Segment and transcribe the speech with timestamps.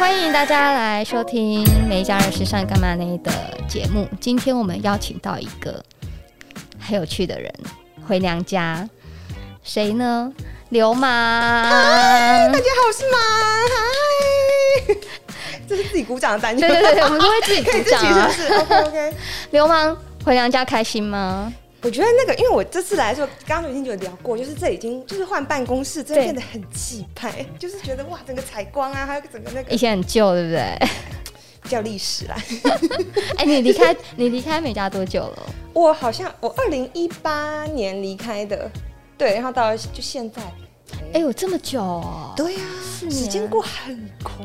[0.00, 3.30] 欢迎大家来收听《每一家人时尚干嘛呢》的
[3.68, 4.08] 节目。
[4.18, 5.84] 今天我们邀请到一个
[6.80, 7.52] 很有趣的人
[8.08, 8.88] 回娘家，
[9.62, 10.32] 谁呢？
[10.70, 11.02] 刘芒。
[11.64, 13.20] 嗨，大家好，我是芒。
[14.88, 14.96] 嗨，
[15.68, 16.66] 这是自己鼓掌的单元。
[16.66, 18.30] 对对对，我们都会自己鼓掌啊。
[18.32, 19.16] 是 OK OK。
[19.52, 21.52] 流氓回娘家开心吗？
[21.82, 30.78] 我觉得那个，因为我这次来的时候，刚刚已经有聊过，就是这已经就是换办公室，真的变得很气派， 就是觉得哇，整个采光啊，还有整个那个以前很旧，对不对？
[31.62, 32.36] 比较历史啦。
[33.36, 35.42] 哎、欸，你离开你离开美家多久了？
[35.72, 38.70] 我好像我二零一八年离开的，
[39.16, 40.42] 对，然后到就现在，
[40.92, 42.32] 哎、欸，有这么久哦？
[42.36, 44.44] 对呀、啊，时间过很快。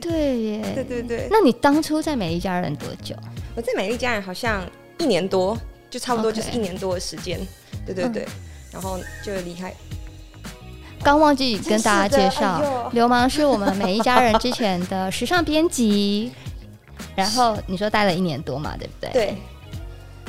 [0.00, 1.28] 对耶，对对对。
[1.30, 3.14] 那你当初在美丽家人多久？
[3.54, 4.62] 我在美丽家人好像
[4.98, 5.56] 一年多。
[5.90, 7.38] 就差不多就是一年多的时间.
[7.84, 8.28] 对对对，嗯、
[8.72, 9.74] 然后就离开。
[11.02, 16.32] 刚忘记跟大家介绍，流氓是我们每一家人之前的时尚编辑。
[17.16, 19.10] 然后你说待了一年多嘛，对不对？
[19.12, 19.34] 对。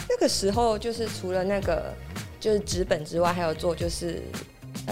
[0.09, 1.93] 那个时候就是除了那个
[2.39, 4.21] 就是纸本之外，还有做就是。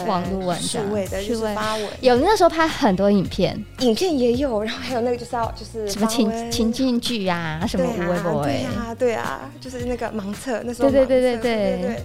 [0.06, 12.04] 网络文章，数位的就是发文，有那时候拍很多影片，影片也有，然后还有那个就是要就是什么情情境剧啊，什么微博，对啊对啊，就是那个盲测，那时候对对对对对，对，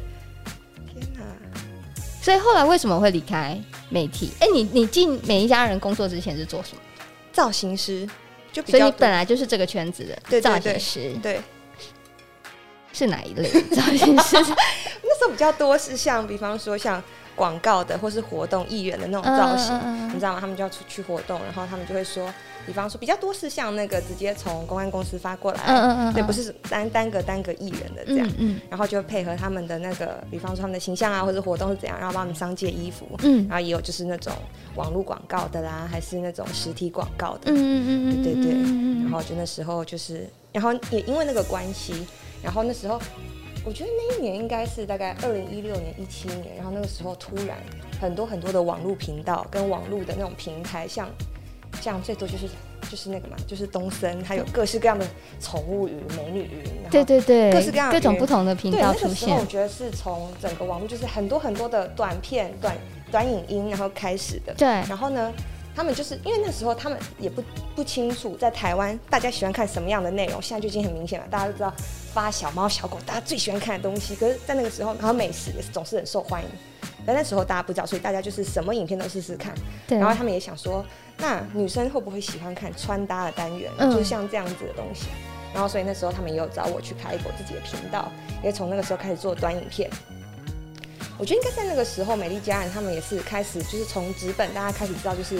[0.92, 1.20] 天哪！
[2.22, 3.58] 所以后来为什么会离开
[3.90, 4.30] 媒体？
[4.40, 6.80] 哎，你你进每一家人工作之前是做什么？
[7.32, 8.08] 造型师，
[8.52, 11.40] 就所以你本来就是这个圈子的，对造型师，对，
[12.92, 14.36] 是哪一类造型师？
[15.02, 17.02] 那时候比较多是像，比方说像。
[17.34, 20.40] 广告的或是活动艺人的那种造型，嗯，你知道吗？
[20.40, 22.32] 他们就要出去活动，然后他们就会说，
[22.64, 28.28] 比方说比较多是像那个直接从公安公司发过来，对，不是单单个单个艺人的这样，
[28.70, 34.32] 然后就配合他们的那个，比方说他们的形象啊，或者活动是怎样，然后帮他们商借衣服，嗯，然后也有就是那种
[34.76, 38.52] 网络广告的啦，还是那种实体广告的，嗯嗯嗯，对对对，
[39.02, 42.06] 然后就那时候就是，然后也因为那个关系，
[42.42, 43.00] 然后那时候。
[43.64, 47.56] 我觉得那一年应该是大概二零一六年、一七年，然后那个时候突然
[48.00, 51.08] 很多很多的网络频道跟网络的那种平台，像
[51.80, 52.46] 像最多就是
[52.90, 55.06] 就是那个嘛，就是东森，还有各式各样的
[55.40, 59.08] 宠物云、美女云，对对对，各式各样各种不同的频道出现。
[59.08, 62.76] 对，那个时候我觉得是从整个网络就是很多很多的短片、短
[63.10, 64.52] 短影音然后开始的。
[64.54, 65.32] 对，然后呢，
[65.74, 67.42] 他们就是因为那时候他们也不
[67.74, 71.72] 不清楚在台湾大家喜欢看什么样的内容，现在就已经很明显了，大家都知道。
[72.14, 74.14] 发小猫小狗，大家最喜欢看的东西。
[74.14, 76.48] 可是，在那个时候，然后美食也是总是很受欢迎。
[77.04, 79.52] 但那时候大家不知道，所以大家就是什么影片都试试看。
[79.88, 79.98] 对。
[79.98, 80.86] 然后他们也想说，
[81.18, 83.68] 那女生会不会喜欢看穿搭的单元？
[83.78, 83.90] 嗯。
[83.90, 85.08] 就是像这样子的东西。
[85.52, 88.08] 然后，所以那时候他们也有找我去开一个自己的频道，
[88.44, 89.90] 也从那个时候开始做短影片。
[91.16, 95.36] 我觉得应该在那个时候，美丽佳人他们也是开始，就是从纸本大家开始知道，就是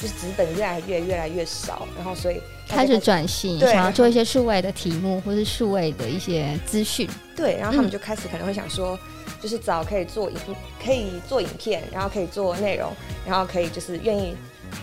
[0.00, 7.08] 就是纸本越来越越来越少，然后所以开始转型，想要做一些数位的题目或是数位的一些资讯。
[7.36, 8.98] 对，然后他们就开始可能会想说，
[9.40, 10.36] 就是找可以做影
[10.84, 12.92] 可以做影片，然后可以做内容，
[13.24, 14.36] 然后可以就是愿意。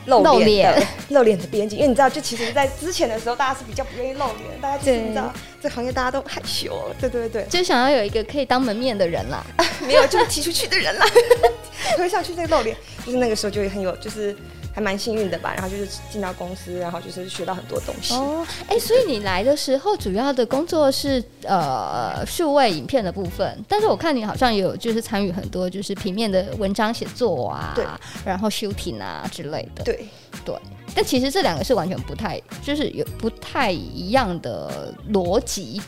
[0.06, 9.44] 露脸的露脸的编辑，因为你知道，就其实，在之前的时候，大家是比较不愿意露脸，大家其实你知道，这行业大家都害羞，对对对，就想要有一个可以当门面的人啦，
[9.86, 11.06] 没有就是踢出去的人啦，
[11.98, 14.36] 推上去再露脸，就是那个时候就会很有，就是。
[14.74, 18.14] 还蛮幸运的吧，然后就是进到公司，然后就是学到很多东西。
[18.14, 27.86] 哦，哎、欸，所以你来的时候主要的工作是呃数位影片的部分，但是我看你好像也有就是参与很多就是平面的文章写作啊，对，
[28.24, 29.84] 然后 shooting 啊之类的。
[29.84, 30.06] 对
[30.46, 30.56] 对，
[30.96, 35.82] 但其实这两个是完全不太，就是有不太一样的逻辑。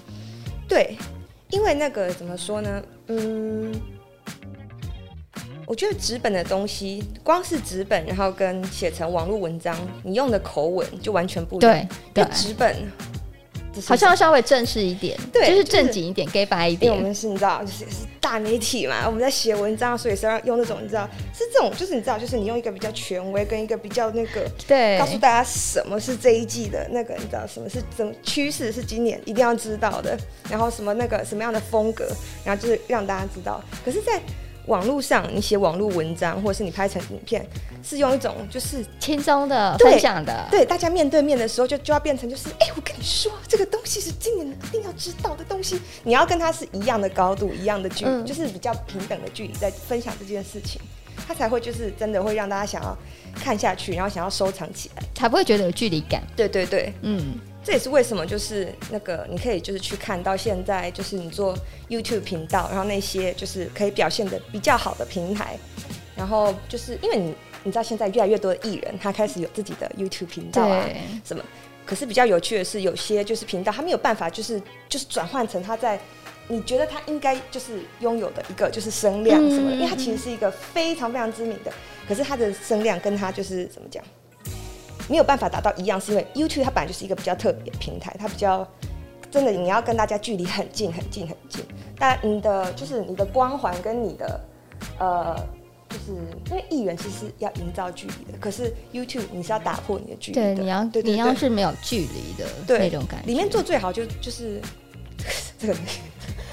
[0.68, 0.98] 对，
[1.50, 2.84] 因为那个怎么说呢？
[3.08, 3.74] 嗯。
[5.72, 9.74] 我觉得纸本的东西，光是纸本，然后跟写成网络文章，
[10.04, 11.88] 你用的口吻就完全不一样。
[12.14, 12.76] 对，对，纸本
[13.88, 16.92] 好像要稍微正式一点，对，就是正经一点，gay 白一点。
[16.92, 30.18] 因为我们是你知道，就是是大媒体嘛，我们在写文章，所以是要用那种你知道，是这种，就是你知道，就是你用一个比较权威跟一个比较那个，对，告诉大家什么是这一季的那个，你知道什么是怎么趋势是今年一定要知道的，
[30.50, 32.10] 然后什么那个什么样的风格，
[32.44, 33.64] 然后就是让大家知道。
[33.86, 34.22] 可是，在
[34.68, 37.46] 网络上，你写网络文章，或者是你拍成影片，
[37.84, 50.80] 是用一种就是轻松的分享的，对，大家面对面的时候就就要变成就是，哎、欸，我跟你说，这个东西是今年一定要知道的东西，你要跟他是一样的高度，一样的距离，嗯，就是比较平等的距离在分享这件事情，
[51.28, 52.98] 他才会就是真的会让大家想要
[53.36, 56.22] 看下去，然后想要收藏起来，才不会觉得有距离感。
[56.36, 57.34] 对对对，嗯。
[57.64, 61.56] 这也是为什么，就是那个你可以就是去看到现在，就是你做
[61.90, 65.58] YouTube 频道，然后那些就是可以表现的比较好的平台，
[66.16, 70.90] 然后就是因为你你知道现在越来越多的艺人，他开始有自己的 YouTube 频道啊，
[71.24, 71.44] 什么？
[71.86, 76.00] 可是比较有趣的是，有些就是频道，他没有办法，就是就是转换成他在
[76.48, 81.72] 你觉得他应该就是拥有的一个就是声量什么的，因为他其实是一个非常非常知名的，
[82.08, 84.04] 可是他的声量跟他就是怎么讲，
[85.12, 88.68] 没有办法达到一样，是因为 YouTube 它本来就是一个比较特别的平台，它比较
[89.30, 91.64] 真的你要跟大家距离很近很近很近，
[92.00, 94.42] 但你的就是你的光环跟你的
[94.98, 95.36] 呃。
[95.92, 96.14] 就是
[96.50, 100.56] 因为艺人其实要营造距离的，可是 YouTube 你是要打破你的距离的。
[100.56, 103.28] 对，你要对，你要是没有距离的那种感觉。
[103.28, 104.62] 里面做最好就就是
[105.60, 105.76] 这个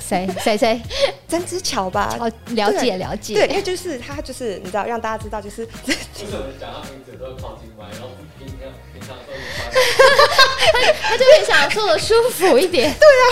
[0.08, 0.80] 谁谁谁
[1.28, 2.16] 曾之乔吧？
[2.18, 3.34] 哦，了解了解。
[3.34, 5.62] 对，因为就是他就是你知道让大家知道就是。
[5.86, 8.08] 为什么讲到名字都要靠近麦，然后
[8.38, 8.56] 平常
[8.92, 9.32] 平常都
[11.02, 12.90] 他就很想坐的舒服一点。
[12.98, 13.22] 对啊，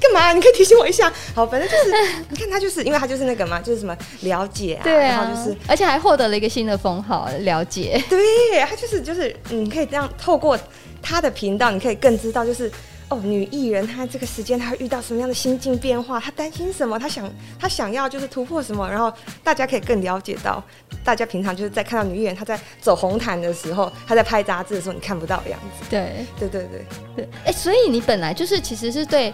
[0.00, 0.32] 干嘛？
[0.32, 1.12] 你可以提醒我一下。
[1.34, 1.92] 好，反正就是
[2.28, 8.02] 你看他就是因为他就是那个嘛，就是什么了解啊，对啊，然后就是而且还获得了一个新的封号——了解。
[8.10, 10.58] 对，他就是就是你可以这样透过
[11.00, 12.70] 他的频道，你可以更知道就是。
[13.10, 16.18] 哦，女艺人她这个时间她会遇到什么样的心境变化？
[16.18, 16.98] 她担心什么？
[16.98, 18.88] 她想她想要就是突破什么？
[18.88, 19.12] 然后
[19.42, 20.62] 大家可以更了解到，
[21.04, 25.84] 大家平常就是在看到女艺人她在走红毯的时候，她在拍杂志的时候，你看不到的样子。
[25.90, 27.28] 对对对对对。
[27.44, 29.32] 哎、欸，所以你本来就是其实是对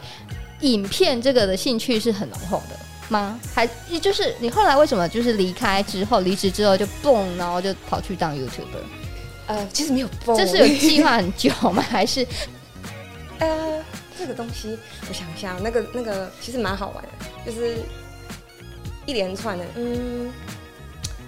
[0.61, 2.77] 影片这个的兴趣是很浓厚的
[3.09, 3.39] 吗？
[3.55, 3.69] 还
[4.01, 8.83] 就是你后来为什么就是离开之后离职之后就蹦，然后就跑去当 YouTuber？
[9.47, 11.81] 呃，其实没有蹦，这是有计划很久吗？
[11.89, 12.27] 还是？
[13.41, 13.85] 呃，
[14.19, 14.79] 这个东西
[15.09, 17.11] 我想一下，那个那个其实蛮好玩的，
[17.45, 17.79] 就是
[19.07, 20.27] 一连串的，嗯，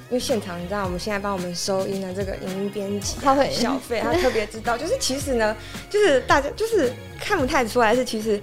[0.09, 5.56] 因为现场你知道，我们现在帮我们收音的这个影音编辑，他会小费，他特别知道，就是其实呢，
[5.91, 8.41] 就是大家就是看不太出来是其实。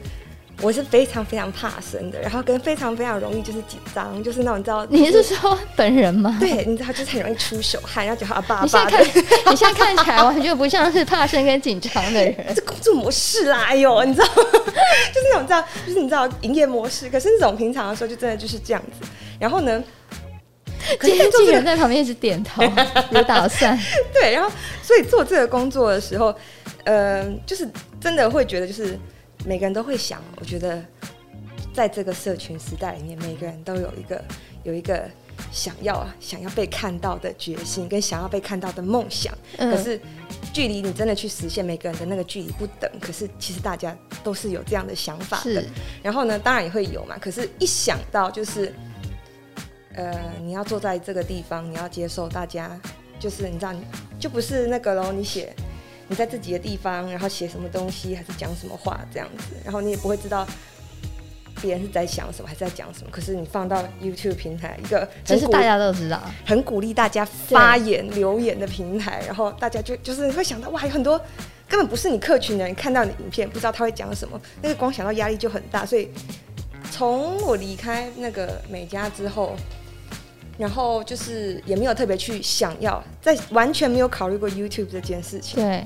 [0.61, 4.85] 我是非常非常怕生的，然后跟非常非常容易就是紧张，就是那种你知道？
[4.89, 6.35] 你是说本人吗？
[6.39, 8.63] 对，你知道就是很容易出手汗，然后就好爸爸。
[8.63, 9.05] 你现在 看，
[9.51, 12.35] 你现在看起来完全不像是怕生跟紧张的人。
[12.53, 14.33] 这工作模式啦，哎呦，你知道吗？
[14.35, 17.09] 就是那种知道，就是你知道营业模式。
[17.09, 19.07] 可是那种平常的时候，就真的就是这样子。
[19.39, 19.81] 然后呢，
[20.99, 22.61] 今天经纪人在旁边一直点头，
[23.11, 23.79] 有打算。
[24.13, 24.51] 对，然后
[24.83, 26.35] 所以做这个工作的时候，
[26.83, 27.65] 呃，就是
[28.01, 28.99] 真的会觉得就是。
[29.45, 30.83] 每个人都会想，我觉得，
[31.73, 34.23] 在这个社群时代里面，每个人都有一个
[34.63, 35.09] 有一个
[35.51, 39.33] 想要想要被看到的决心，跟想要被看到的梦想。
[39.57, 39.99] 嗯、可是，
[40.51, 42.91] 距离你真的去实现，每个人的那个距离不等。
[42.99, 45.61] 可是，其实大家都是有这样的想法的。
[45.61, 45.69] 是
[46.03, 47.17] 然后呢，当然也会有嘛。
[47.17, 48.73] 可是，一想到就是，
[49.93, 50.13] 呃，
[50.43, 52.79] 你要坐在这个地方，你要接受大家，
[53.17, 53.73] 就是你知道，
[54.19, 55.55] 就不是那个喽，你写。
[56.09, 60.45] 你在自己的地方，然后写什么东西，还是讲什么话这样子，然后你也不会知道
[61.61, 63.09] 别人是在想什么，还是在讲什么。
[63.11, 71.17] 可是你放到 YouTube 平台，一个其实大家都知道，很鼓励大家发言留言的平台，然后大家就就是你会想到哇，有很多
[71.67, 75.85] 根本不是你客群的人看到你影片，不知道他会讲什么，那个光想到压力就很大。
[75.85, 76.09] 所以
[76.91, 79.55] 从我离开那个美家之后。
[80.59, 85.63] 然后就是也没有特别去想要，在完全没有考虑过 YouTube 这件事情。
[85.63, 85.85] 对。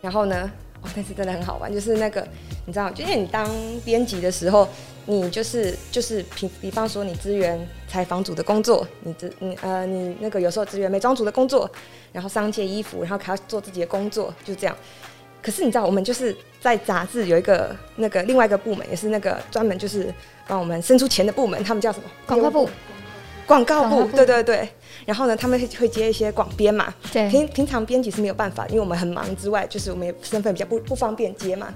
[0.00, 0.50] 然后呢，
[0.82, 2.26] 哦，但是真的很好玩，就是那个
[2.66, 3.48] 你知道，就因为你当
[3.84, 4.68] 编辑的时候，
[5.06, 11.70] 你就是就是比比方说你支援采访组的工作，你支你呃你那个有时候支援美妆组的工作，
[12.12, 14.76] 然后商界衣服，然后还要做自己的工作，就这样。
[15.40, 20.12] 可是你知道，我们就是在杂志有一个那个另外一个部门，也是那个专门就是
[20.48, 22.04] 帮我们生出钱的部门，他们叫什么？
[22.26, 22.68] 广告部。
[23.50, 24.68] 广告部，对对对，
[25.04, 26.94] 然后呢，他们会会接一些广编嘛。
[27.12, 31.66] 对，平平常编辑是没有办法，因为我们很忙之外，就是我们身份比较不不方便接嘛。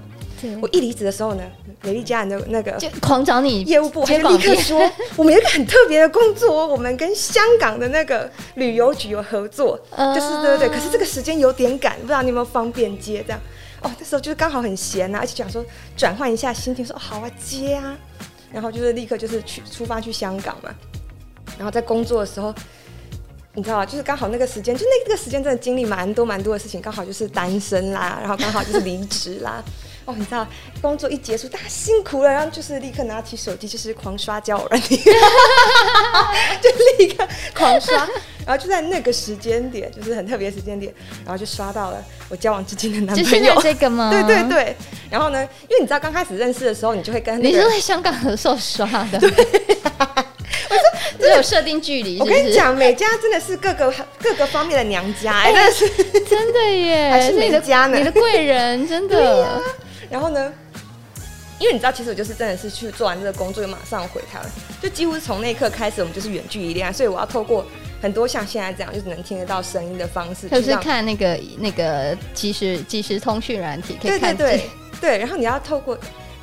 [0.41, 1.43] 对，我一离职的时候呢，
[1.81, 10.69] 美丽家人的那个就狂找你业务部，还立刻说 我们有一个很特别的工作，我们跟香港的那个旅游局有合作，就是对对对。
[10.69, 13.39] 可是这个时间有点赶，不知道你有没有方便接这样？
[13.81, 15.63] 哦，那时候就是刚好很闲啊，而且想说
[15.97, 17.97] 转换一下心情，说好啊接啊，
[18.53, 20.73] 然后就是立刻就是去出发去香港嘛。
[21.57, 22.53] 然后在工作的时候，
[23.53, 23.85] 你知道吗？
[23.85, 29.63] 就是刚好那个时间，就那个时间真的经历蛮多蛮多的事情，刚好就是单身啦，然后刚好就是离职啦。
[30.05, 30.47] 哦，你知道，
[30.81, 34.97] 工作一结束，大家辛苦了，然后就是立刻拿起手机，就是狂刷交友软体，
[36.61, 36.69] 就
[36.99, 38.07] 立刻狂刷。
[38.45, 40.93] 然后就在那个时间点，就是很特别的时间点，
[41.25, 41.97] 然后就刷到了
[42.29, 43.59] 我交往至今的男朋友。
[43.59, 44.11] 这个吗？
[44.13, 44.75] 对对对。
[45.09, 49.19] 然后呢，因为你知道刚开始认识的时候，你就会跟、那个、 你是在香港的时候刷的。
[49.19, 49.31] 对。
[51.17, 52.19] 只有设定距离。
[52.19, 55.89] 我跟你讲，美家真的是各个各个方面的娘家，哎，真的是
[56.29, 57.97] 真的耶，还是你的家呢？
[57.97, 59.59] 你的贵人，真的。
[60.09, 60.51] 然后呢，
[61.59, 64.49] 因为你知道，其实我就是真的是去做完这个工作，就马上回台湾，
[64.81, 67.65] 就几乎是从那一刻开始，我们就是远距离恋爱，所以我要透过。
[68.01, 74.69] 很多像现在这样，就是能听得到声音的方式，就是看那个那个即时即时通讯软体，可以看对对对
[75.01, 75.97] 对，然后你要透过，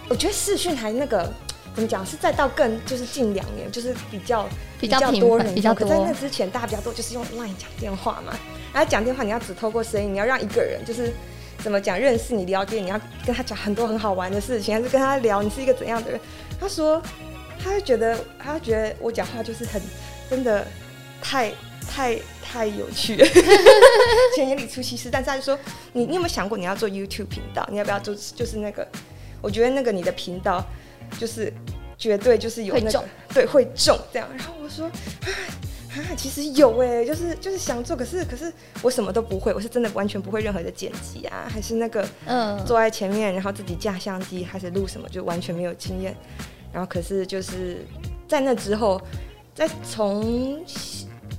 [0.09, 1.31] 我觉得视讯还那个
[1.73, 4.49] 怎么讲，是再到更就是近两年，就是比较
[4.81, 5.88] 比较多人，比较多。
[5.88, 8.37] 在那之前，大家比较多就是用 LINE 讲电话嘛，
[8.73, 11.12] 然后讲电话你要只透过声音，你要让一个人就是。
[11.62, 11.99] 怎么讲？
[11.99, 16.21] 认识你了解你要跟他讲很多很好玩的事情，还是跟他聊你是一个怎样的人？
[16.61, 17.00] 他说，
[17.62, 19.81] 他就觉得，他觉得我讲话就是很
[20.28, 20.66] 真的
[21.23, 21.52] 太
[21.88, 23.26] 太太有趣了，
[24.35, 25.09] 钱眼里出西施。
[25.11, 25.59] 但是他就说，
[25.92, 27.66] 你你有没有想过你要做 YouTube 频道？
[27.71, 28.14] 你要不要做？
[28.14, 28.87] 就是那个，
[29.40, 30.64] 我觉得那个你的频道
[31.19, 31.52] 就是
[31.97, 34.28] 绝对就是有那个对会中这样。
[34.37, 34.87] 然后我说。
[34.87, 34.90] 啊，
[36.16, 46.16] 其实有哎，就是就是想做，可是可是我什么都不会，我是真的完全不会任何的剪辑啊，还是那个嗯，坐在前面，然后自己架相机，开始录什么，就完全没有经验。
[46.72, 47.84] 然后可是就是
[48.26, 49.00] 在那之后，
[49.54, 50.64] 再从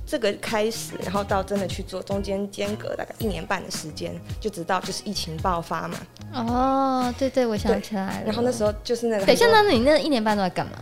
[0.06, 5.98] 这个开始，然后到真的去做，中间间隔大概一年半的时间，就直到就是疫情爆发嘛。
[6.32, 8.26] 哦，对对，我想起来了。
[8.26, 10.72] 然后那时候就是那个，等一下，那你那一年半都在干嘛？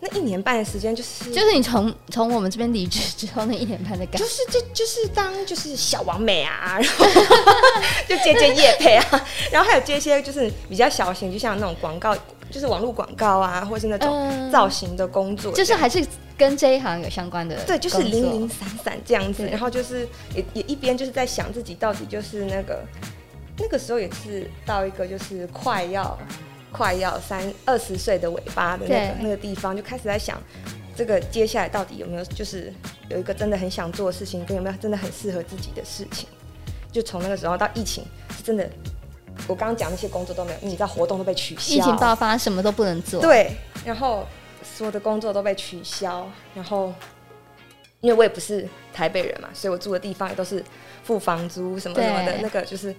[0.00, 7.04] 那一年半的时间就是就是你从从我们这边离职之后那一年半的感觉，就是就就是当就是小王美啊， 然后
[8.08, 12.16] 就接接夜配啊，然后还有接一些就是比较小型，就像那种广告，
[12.48, 22.84] 就是网络广告啊，或是那种造型的工作，就是还是跟这一行有相关的，对，就是零零散散这样子，然后就是也也一边就是在想自己到底就是那个
[23.58, 26.16] 那个时候也是到一个就是快要。
[26.70, 30.40] 快要三二十岁的尾巴的那个那个地方，就开始在想，
[30.94, 32.72] 这个接下来到底有没有就是
[33.08, 36.28] 有一个真的很想做的事情，跟有没有真的很适合自己的事情。
[36.92, 38.04] 就从那个时候到疫情，
[38.36, 38.68] 是真的，
[39.46, 43.20] 我刚刚讲那些工作都没有，你知道活动都被取消，疫情爆发什么都不能做。
[43.20, 43.50] 对，
[43.84, 44.26] 然后
[44.62, 46.92] 所有的工作都被取消，然后
[48.00, 50.62] 因为我也不是台北人嘛，所以我住的地方也都是
[51.02, 52.94] 付房租什么什么的，那个就是。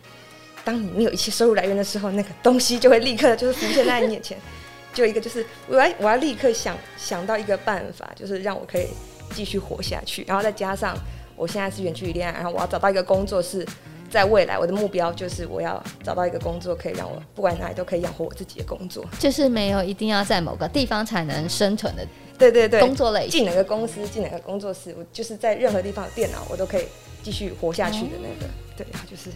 [0.70, 4.38] 当你没有一切收入来源的时候，那个东西就会立刻就是浮现在你眼前。
[4.94, 8.88] 就一个就是我要我要立刻想想到一个办法，就是让我可以
[9.36, 10.24] 继续活下去。
[10.28, 10.98] 然后再加上
[11.36, 13.66] 我现在是远距离恋爱，然后我要找到一个工作，是
[14.10, 19.06] 在未来我的目标就是我要找到一个工作，可以让我不管哪里都可以养活我自己的工作。
[19.20, 22.06] 就是没有一定要在某个地方才能生存的，
[22.38, 26.86] 对对对，工作类进哪个公司进哪个工作室，我就是在任何地方有电脑，我都可以
[27.22, 28.52] 继续活下去的那个。
[28.84, 29.30] 对，然后就是。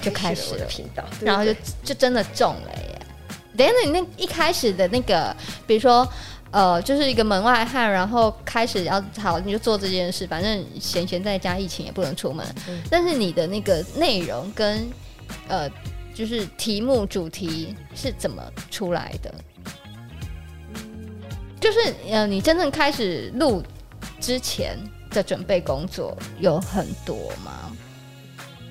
[0.00, 3.00] 就开始了频道，然后就就真的中了耶！
[3.56, 5.34] 等下，你那一开始的那个，
[5.66, 6.08] 比如说，
[6.52, 12.46] 呃，就是一个门外汉，然后开始要好，你就做这件事，反正闲闲在家，疫情也不能出门。
[12.68, 14.88] 嗯、但是你的那个内容跟
[15.48, 15.68] 呃，
[16.14, 19.34] 就是题目主题是怎么出来的？
[21.60, 23.64] 就是呃，你真正开始录
[24.20, 24.78] 之前
[25.10, 27.76] 的准备工作有很多吗？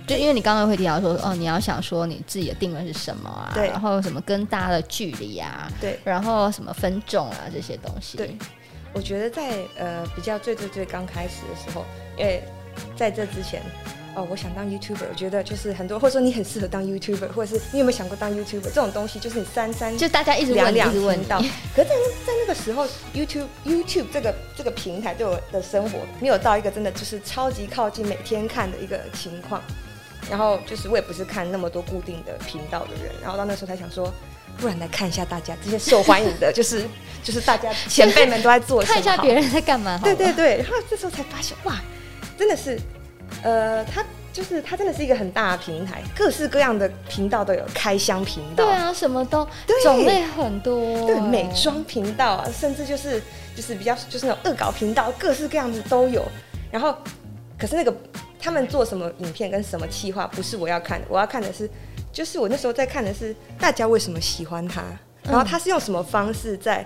[0.08, 3.52] 就因为你刚刚会提到说，哦，你要想说你自己的定位是什么啊？
[3.54, 3.68] 对。
[3.68, 5.70] 然后什么跟大家的距离啊？
[5.82, 6.00] 对。
[6.04, 8.18] 然后什么分众啊这些东西？
[8.18, 8.36] 对。
[8.94, 11.86] 我觉得在呃比较最最最刚开始的时候，
[12.18, 12.42] 因为
[12.96, 13.62] 在这之前，
[14.16, 21.38] 哦，我想当 YouTuber，我觉得就是很多，或者说你很适合当 YouTuber，或者是你有没有想过当 YouTuber 这种东西，就是你三三就大家一直两直问到。
[21.76, 21.96] 可是在
[22.26, 29.62] 在那个时候，YouTube YouTube 这个这个平台对我的生活没有到一个真的就是超级靠近，每天看的一个情况。
[30.30, 34.14] 然后就是我也不是看那么多固定的频道的人，然后到那时候才想说，
[34.58, 36.86] 不然来看一下大家这些受欢迎的，就是
[37.24, 40.00] 就是大家前辈们都在做什么，看一下别人在干嘛。
[40.04, 41.80] 对对对，然后这时候才发现，哇，
[42.38, 42.80] 真的是，
[43.44, 44.04] 呃，他
[44.34, 49.48] 就是他真的是一个很大的平台，各式各样的频道都有，开箱频道，对啊，什么都
[49.84, 53.22] 种类很多，对，美妆频道啊，甚至就是
[53.56, 56.24] 就是比较就是那种恶搞频道，各式各样子都有。
[56.70, 56.96] 然后，
[57.58, 57.96] 可是那个。
[58.40, 61.70] 他们做什么影片跟什么企划，不是我要看的，我要看的是，
[62.12, 64.84] 就是我那时候在看的是大家为什么喜欢他，
[65.24, 66.86] 然后他是用什么方式在，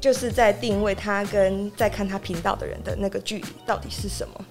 [0.00, 4.44] 就是在定位他跟在看他频道的人的那个距离到底是什么？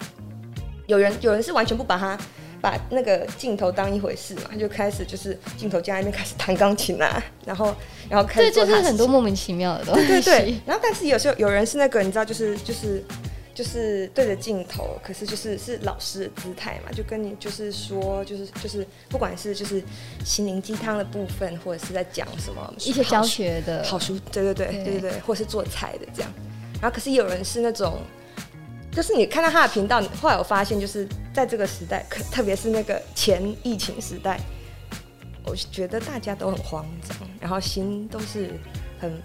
[0.85, 2.17] 有人有人是完全不把他
[2.61, 7.75] 把那个镜头当一回事嘛，他就开始就是镜头加那边开始弹钢琴啊，然后
[8.07, 13.03] 然后开始做就是很多莫名其妙的东西，对对对，然后但是有时候有人是那个你知道就是就是。
[13.55, 19.81] 就是对着镜头，可是就是是老师的姿态嘛，就跟你就是说，就是就是不管是就是
[20.25, 26.29] 心灵鸡汤的部分，或者是在讲什么一些教学的好书，对对对对对对，或者是做菜的这样。
[26.81, 27.97] 然后可是有人是那种，
[28.91, 34.37] 就是你看到他的频道，后来我发现就是在这个时代，可特别是那个前疫情时代，
[35.45, 38.51] 我觉得大家都很慌张，然后心都是
[38.99, 39.17] 很。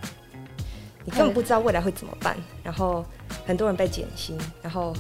[1.05, 3.05] 你根本不知道未来会怎么办，然后
[3.47, 4.93] 很多人被减薪，然后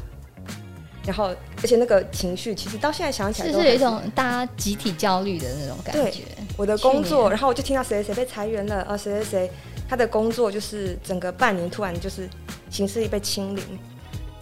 [1.05, 6.23] 然后而且那个情绪其实到现在想起来，都是有一种大家集体焦虑的那种感觉。
[6.57, 9.51] 我的工作，然后我就听到谁谁谁被裁员了，啊谁谁谁
[9.89, 12.29] 他的工作就是整个半年突然就是
[12.71, 13.65] 行事历被清零，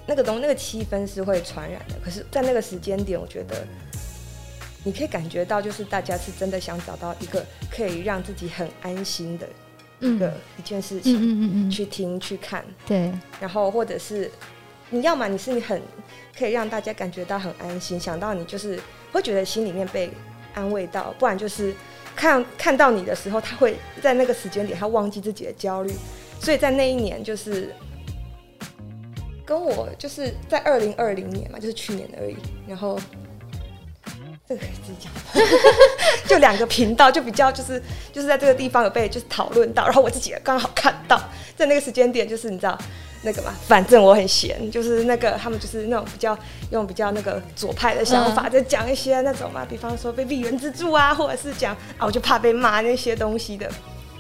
[0.07, 1.95] 那个东那个气氛是会传染的。
[2.05, 3.67] 可是，在那个时间点，我觉得。
[4.85, 9.47] 你可以感觉到，就是大家是真的想找到一个可以让自己很安心的
[10.01, 13.13] 一个一件事情，嗯嗯嗯嗯，去听去看，对。
[13.41, 14.31] 然后或者是
[14.91, 15.81] 你要么你是你很
[16.37, 18.79] 可以让大家感觉到很安心，想到你就是
[19.13, 20.11] 会觉得心里面被
[20.55, 21.75] 安慰到，不然就是
[22.15, 25.93] 看看到你的时候，他会在那个时间点他忘记自己的焦虑。
[26.41, 27.75] 所以在那一年，就是
[29.45, 32.37] 跟我就是在二零二零年嘛，就是去年而已，
[32.67, 32.99] 然后。
[34.51, 35.13] 这个可以自己讲，
[36.27, 41.21] 就两个频道，就比较就是就是在这个地方有被就是讨论到，然后我自己也刚好看到，
[41.55, 42.79] 在那个时间点，就是你知道
[43.23, 46.39] 那个嘛，反正我很闲，就是那个他们就是那种比较
[46.71, 53.71] 用比较那个左派的想法，在讲一些那种嘛，比方说被立原资助啊，或者是讲啊，我就怕被骂那些东西的，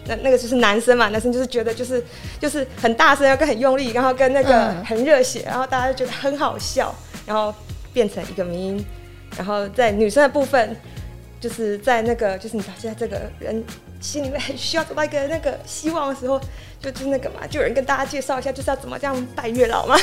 [0.06, 2.04] 那那个就是男生嘛，男生就是觉得就是
[2.38, 6.94] 就是很大声，要跟很用力，然后跟那个很热血，然后大家就觉得很好笑，
[7.24, 7.54] 然后
[7.94, 8.84] 变成一个名。
[9.36, 10.76] 然后在女生的部分，
[11.40, 13.64] 就是在那个，就是你知道，现在这个人
[14.00, 16.40] 心里面很需要找到一个那个希望的时候，
[16.80, 19.96] 就就是那个嘛，就有人跟大家介绍一下，就是要怎么这样拜月老嘛，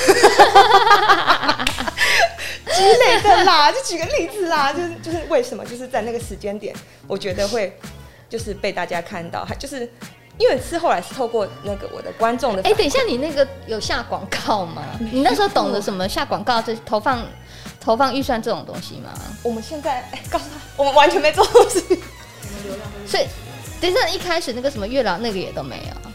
[2.65, 3.71] 之类的啦。
[3.71, 6.73] 就举个例子啦，就是就是为什么，就是在那个时间点，
[7.07, 7.77] 我觉得会
[8.29, 9.89] 就是被大家看到，还就是
[10.37, 12.61] 因为是后来是透过那个我的观众的。
[12.63, 14.83] 哎，等一下，你那个有下广告吗？
[14.99, 16.61] 你那时候懂得什么下广告？
[16.61, 17.25] 是投放。
[17.85, 19.13] 投放预算这种东西吗？
[19.43, 21.79] 我们现在哎，告诉他，我们完全没做东西。
[23.05, 23.27] 所以，
[23.79, 26.11] 等一下一开始那个什么月老那个也都没有。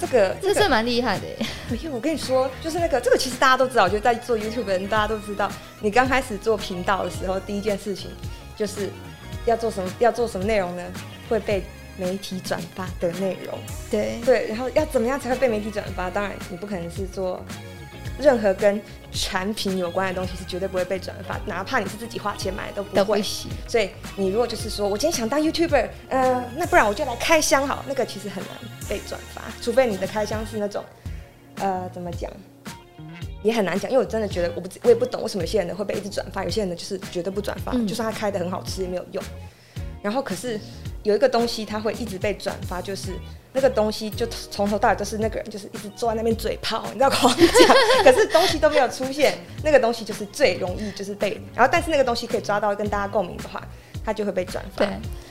[0.00, 1.36] 这个这是蛮厉害的耶。
[1.80, 5.48] 因为我跟你说，就是那个这个其实大家都知道，就在做 YouTube 的人大家都知道，
[5.80, 8.10] 你刚开始做频道的时候，第一件事情
[8.56, 8.90] 就是
[9.46, 10.82] 要做什么，要做什么内容呢？
[11.28, 11.64] 会被
[11.96, 13.56] 媒体转发的内容。
[13.88, 16.10] 对对，然后要怎么样才会被媒体转发？
[16.10, 17.40] 当然，你不可能是做。
[18.18, 18.80] 任何跟
[19.12, 23.22] 产品有关的东西是绝对不会被转发，哪怕你是自己花钱买的都不会。
[23.68, 28.52] 所以你如果就是说我今天想当 YouTuber，呃，那不然我就来开箱好，那个其实很难
[28.88, 30.84] 被转发，除非你的开箱是那种，
[31.56, 32.30] 呃，怎么讲，
[33.42, 39.22] 也很难讲，因为我真的觉得我不我也不懂为什么有些人会被一直转发，有些人呢就是绝对不转发，嗯、就算他开的很好吃也没有用。
[40.02, 40.58] 然后可是
[41.02, 43.12] 有一个东西它会一直被转发，就是。
[43.54, 49.36] 那个东西就从头到尾都是那个人，就是一直坐在那边嘴炮，你知道我讲， 可是东西都没有出现。
[49.62, 53.62] 那个东西就是最容易就是被，然后但是那个东西可以抓到跟大家共鸣的话，
[54.04, 54.84] 它就会被转发。
[54.84, 54.88] 对，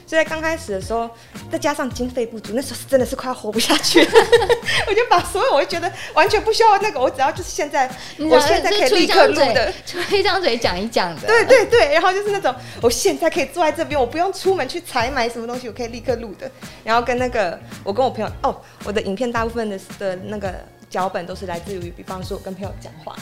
[0.07, 1.09] 所以在刚开始的时候，
[1.51, 3.99] 再加上经费不足，那时候是真的是快要活不下去。
[4.87, 11.27] 我就把所有我就觉得完全不需要那个，我只要就是现在，我现在可以立刻录的，出一张嘴讲一讲的。
[11.27, 16.49] 对对对，然后就是那种我现在可以坐在这边，我不用出门去采买什么东西，我可以立刻录的。
[16.83, 20.53] 然后跟那个我跟我朋友哦，我的影片大部分的的那个
[20.89, 23.15] 脚本都是来自于，比方说我跟朋友讲话。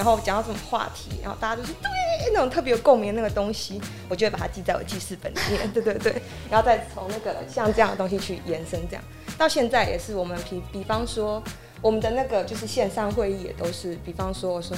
[0.00, 1.90] 然后讲到什么话题，然后大家就是对
[2.32, 5.70] 那种特别有共鸣那个东西，我就会把它记在我记事本里面。
[5.74, 9.04] 对对对，然后再从那个像这样的东西去延伸，这样
[9.36, 11.42] 到现在也是我们比比方说
[11.82, 14.74] 我们的那个就是线上会议也都是，比方说我说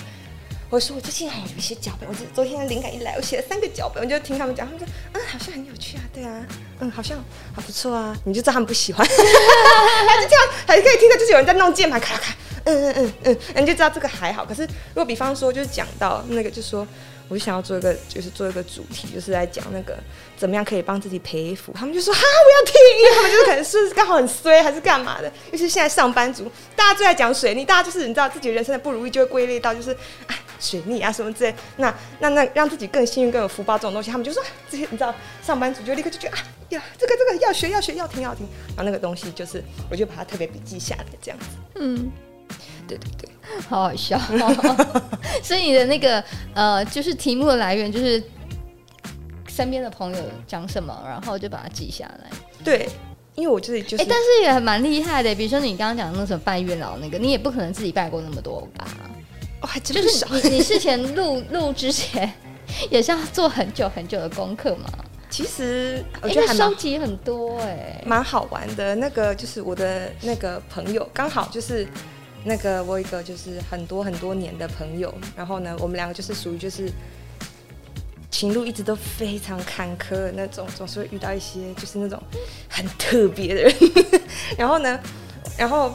[0.73, 6.47] 我说我最近还有一些脚本，我昨昨天灵感一来，我写了三个脚本，我就听他们讲，他们说嗯好像很有趣啊，对啊，
[6.81, 7.23] 嗯好像
[7.55, 12.35] 还不错啊，你就知道他们不喜欢， 还是这样还可以听到就是有人在弄键盘，咔咔。
[12.65, 14.47] 嗯嗯嗯嗯，你就知道这个还好。
[14.47, 16.89] 可是如果比方说，就是讲到那个，就说
[17.29, 19.99] 我就想要做一个，就是做一个主题，就是来讲那个
[20.39, 21.71] 怎么样可以帮自己赔付。
[21.75, 25.31] 他们就说哈，我要听，他们就是可能是刚好很衰，还是干嘛的。
[25.51, 29.95] 尤其现在上班族，大家最爱讲水逆，大家就是你知道自己人生的不如意，就会归类到就是
[30.62, 31.55] 水逆啊什么之类。
[31.77, 38.46] 那那那让自己更幸运、更有福报这种东西，他们就说这些你知道上班族就立刻就觉得啊呀，这个这个要学要学要听要听。
[38.68, 41.46] 然后那个东西就是，我就把它特别笔记下来这样子。
[41.75, 42.11] 嗯。
[42.87, 43.31] 对对对，
[43.68, 44.20] 好好笑。
[45.42, 46.22] 所以你的那个
[46.53, 48.22] 呃，就是题目的来源就是
[49.48, 52.29] 身边的朋友讲什么，然后就把它记下来。
[52.62, 52.87] 对，
[53.35, 55.35] 因为我自己就是，哎，但是也蛮厉害的。
[55.35, 58.87] 比如说你刚刚讲的那什么拜月老那个，你也不可能自己拜过那么多吧？
[59.62, 62.31] 哦，还真是你你事前录 录之前
[62.90, 64.90] 也是要做很久很久的功课嘛？
[65.31, 68.94] 其实我觉得还收集很多哎，蛮好玩的。
[68.96, 71.87] 那个就是我的那个朋友，刚好就是。
[72.44, 76.90] 那个我一个就是很多很多年的朋友，然后呢，我们两个就是属于就是
[78.33, 82.20] 情路一直都非常坎坷的那种，总是会遇到一些就是那种
[82.68, 83.72] 很特别的人。
[84.59, 84.98] 然后呢，
[85.57, 85.94] 然后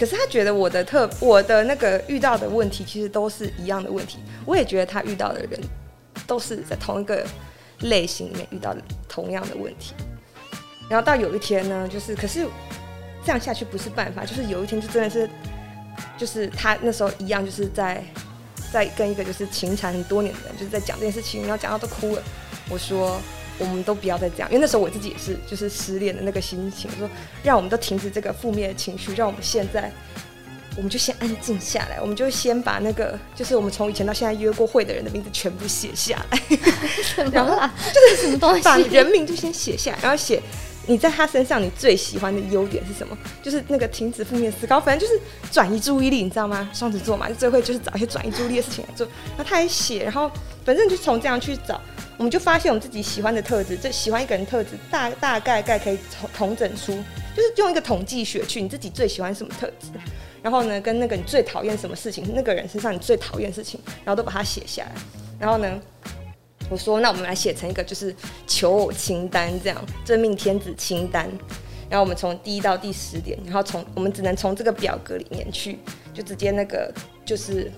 [0.00, 5.60] 可是他觉得我的特我的那个遇到的问题其实都是一样的问题，我也觉得他遇到的人
[6.26, 7.22] 都是在同一个
[7.80, 8.74] 类型里面遇到
[9.06, 9.92] 同样的问题。
[10.88, 12.46] 然后到有一天呢，就是可是
[13.22, 15.28] 这样下去不是办法，就是有一天就真的是，
[16.16, 18.02] 就是他那时候一样就是在
[18.72, 22.22] 在跟一个就是情缠很多年的人就是在讲这件事情，然后讲到都哭了。
[22.70, 23.20] 我说。
[23.60, 27.08] 我们都不要再这样，因为那时候我自己也是，就是失恋的那个心情，说
[27.42, 29.92] 让我们都停止这个负面的情绪，让我们现在，
[30.76, 36.40] 我们就先安静下来，我们就先把那个，就是我们从以前到现在约过会的人的名字全部写下来，
[37.32, 37.54] 然后
[37.92, 40.42] 就是什么东西，把人名就先写下来，然后写
[40.90, 45.20] 你在他身上你最喜欢的优点是什么，就是那个停止负面思考，反正就是
[45.52, 46.68] 转移注意力，你知道吗？
[46.74, 50.28] 双子座嘛，就最会就是找一些转移注意力的事情来做，然后他也写，然后
[50.64, 51.80] 反正就从这样去找。
[52.16, 55.98] 我们就发现我们自己喜欢的特质，最喜欢一个人特质，大大概概可以
[56.36, 56.92] 统整出，
[57.36, 59.86] 就是用一个统计学去，你自己最喜欢什么特质，
[60.42, 64.92] 然后呢，跟那个你最讨厌什么事情，那个人身上你最讨厌事情，然后都把它写下来。
[65.38, 65.80] 然后呢，
[66.70, 68.14] 我说那我们来写成一个就是
[68.46, 71.28] 求偶清单，这样真命天子清单。
[71.90, 75.78] 然后我们从第一到第十点，然后从我们只能从这个表格里面去，
[76.14, 76.90] 就直接那个
[77.26, 77.70] 就是。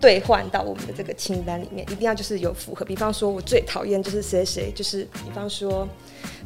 [0.00, 2.84] 兑换到我们的这个清单里面，一定要就是有符合。
[2.84, 5.88] 比方说，我最讨厌就是谁谁，就是比方说，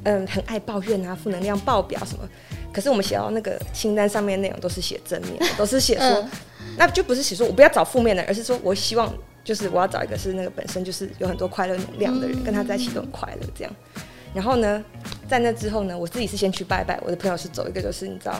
[0.05, 2.29] 嗯，很爱抱怨啊，负能量爆表什么。
[2.72, 6.31] 可是我们写到那个清单上面内容都是写正面的，都是写说，嗯、
[6.77, 9.12] 那就不是写说我不要找负面的，而是说我希望
[9.48, 13.72] 就是我要找一个是那个本身就是有很多快乐能量的人，跟他在一起都很快乐这样。
[14.34, 14.84] 然后呢，
[15.26, 18.38] 在那之后呢，我自己是先去拜拜，我的朋友是走一个就是你知道。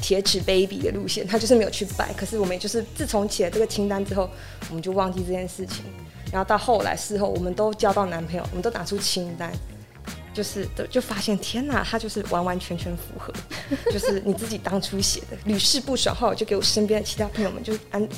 [0.00, 2.12] 铁齿 baby 的路线，他就是没有去拜。
[2.14, 4.28] 可是我们也就是自从起了这个清单之后，
[4.68, 5.84] 我们就忘记这件事情。
[6.32, 9.52] 然后到后来事后，我们都交到男朋友，我们都拿出清单，
[10.32, 13.32] 就是就发现天哪，他就是完完全全符合，
[13.92, 16.14] 就是你自己当初写的，屡试不爽。
[16.14, 18.08] 后来就给我身边的其他朋友们就安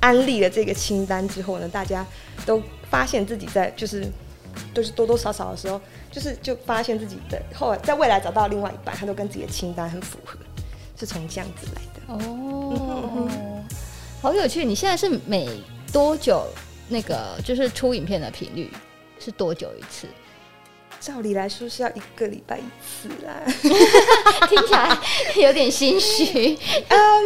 [0.00, 2.06] 安利了这个清单之后呢，大家
[2.44, 4.06] 都发现自己在就是
[4.74, 5.80] 都是多多少少的时候，
[6.10, 10.36] 就是就发现自己的后来在未来找到另外一半，他都跟自己的清单很符合。
[10.94, 13.64] 是从这样子来的哦，
[14.20, 14.64] 好有趣！
[14.64, 15.48] 你现在是每
[15.92, 16.46] 多久
[16.88, 18.70] 那个就是出影片的频率
[19.18, 20.06] 是多久一次？
[21.02, 23.42] 照理来说是要一个礼拜一次啦，
[24.48, 24.96] 听起来
[25.36, 26.56] 有点心虚。
[26.88, 27.24] 嗯，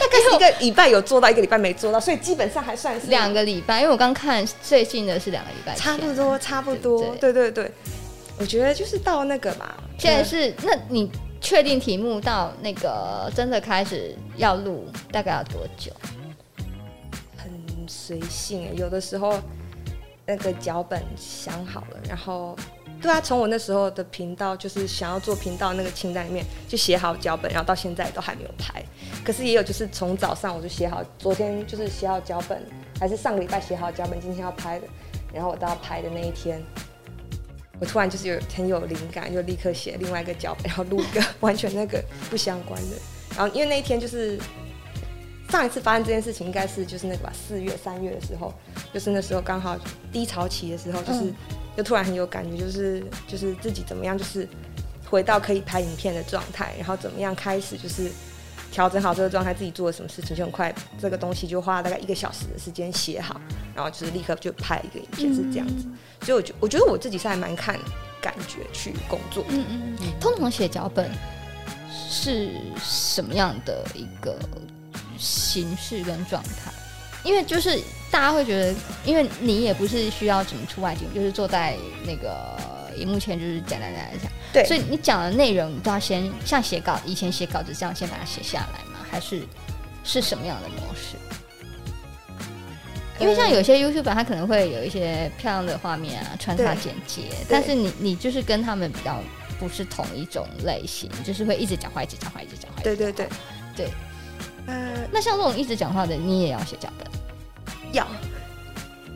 [0.00, 3.80] 大概是一个礼拜有做到，一个礼拜没做到，所以基本上还算是两个礼拜。
[3.80, 7.14] 因为我刚看最近的是两个礼拜，差不多，差不多。
[7.20, 7.70] 对对对，
[8.38, 9.76] 我觉得就是到那个吧。
[9.98, 11.08] 现在是，那你。
[11.44, 15.90] 确定题目到那个真的开始要录，大概要多久？
[17.36, 17.50] 很
[17.88, 19.40] 随性，有的时候
[20.24, 22.56] 那个脚本想好了，然后
[23.02, 28.82] 对啊，从我那时候的频道就是想要做频道那个清单里面就写好脚本，然后到现在都还没有拍。
[29.24, 32.62] 可是也有就是从早上我就写好，昨天就是写好脚本，
[33.00, 34.86] 还是上个礼拜写好脚本，今天要拍的，
[35.34, 36.62] 然后我到要拍的那一天。
[37.80, 42.96] 我突然就是有很有灵感，就立刻写另外一个脚本，然后录一个完全那个不相关的。
[43.36, 44.38] 然后因为那一天就是
[45.50, 48.54] 上一次发生这件事情，应该是就是那个吧，四月三月的时候，
[48.94, 49.76] 就是那时候刚好
[50.12, 51.34] 低潮期的时候，就是
[51.76, 54.48] 就突然很有感觉，就是就是自己怎么样，就是
[55.08, 58.10] 回到可以拍影片的状态，然后怎么样开始就是。
[58.70, 63.38] 调整好这个状态，自己做了什么事情就很快，这个东西就花了大概一个小时的时间写好，
[63.74, 65.86] 然后就是立刻就拍一个影片，是这样子。
[66.22, 67.78] 所以我觉我觉得我自己是还蛮看
[68.18, 69.44] 感觉去工作。
[69.50, 70.06] 嗯嗯嗯。
[70.18, 71.10] 通常写脚本
[72.08, 72.48] 是
[72.82, 74.38] 什么样的一个
[75.18, 76.72] 形式跟状态？
[77.24, 77.80] 因为就是
[78.10, 82.56] 大家会觉得，因为你也不是需要怎么出外景，就是坐在那个
[82.96, 84.32] 荧幕前，就是简单简单讲。
[84.52, 88.98] 对，所以你讲的内容，你都要先像写稿，以前写稿子这样先把它写下来吗？
[89.10, 89.42] 还是
[90.04, 91.16] 是什么样的模式？
[93.20, 99.22] 因为像有些 YouTuber，他可能会有一些漂亮的画面啊，穿插剪接，但是你你就是跟他们比较
[99.60, 102.82] 不是同一种类型，就是会一直讲话，一直讲话，一直讲话。
[102.82, 103.28] 对对对
[103.76, 103.88] 对。
[104.66, 107.06] 呃，那像这种一直讲话的，你也要写脚本？
[107.92, 108.06] 要。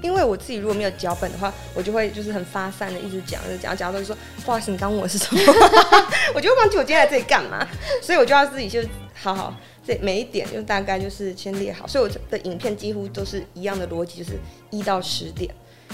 [0.02, 5.40] 因为我自己如果没有脚本的话，我就会就是很发散的一直讲，就讲讲，到就说不好意思，你刚问我是什么，
[6.34, 7.66] 我就会忘记我今天来这里干嘛，
[8.02, 8.80] 所以我就要自己就
[9.14, 9.52] 好好
[9.84, 14.38] 这每一点就大概就是先列好，所以我的影片几乎都是一样的逻辑，就是
[14.70, 15.52] 一到十点，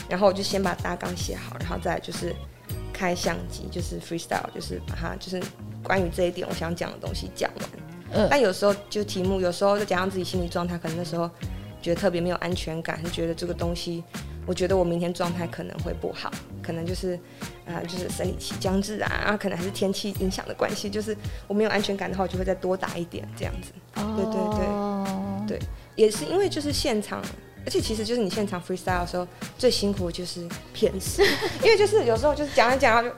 [0.09, 2.35] 然后我就先把大纲写好，然后再就是
[2.93, 5.41] 开相机，就是 freestyle，就是把它就是
[5.83, 7.69] 关于这一点我想讲的东西讲完。
[8.15, 11.31] 嗯，但有时候就题目，有时候再加上自己心理状态，可能那时候。
[11.83, 14.03] 觉得特别没有安全感，觉得这个东西，
[14.47, 17.15] 我觉得我明天状态可能会不好，可能就是
[17.67, 21.17] 啊、呃，就是生理期将至啊，啊可能还是天气影响的关系，就是
[21.49, 23.73] 我没有安全感的话，我就会再多打一点这样子。
[23.97, 25.67] 哦、对对对对，
[25.97, 27.21] 也是因为就是现场，
[27.67, 29.27] 而且其实就是你现场 freestyle 的时候
[29.59, 31.23] 最辛苦的就是片师，
[31.63, 33.11] 因为就是有时候就是讲一讲就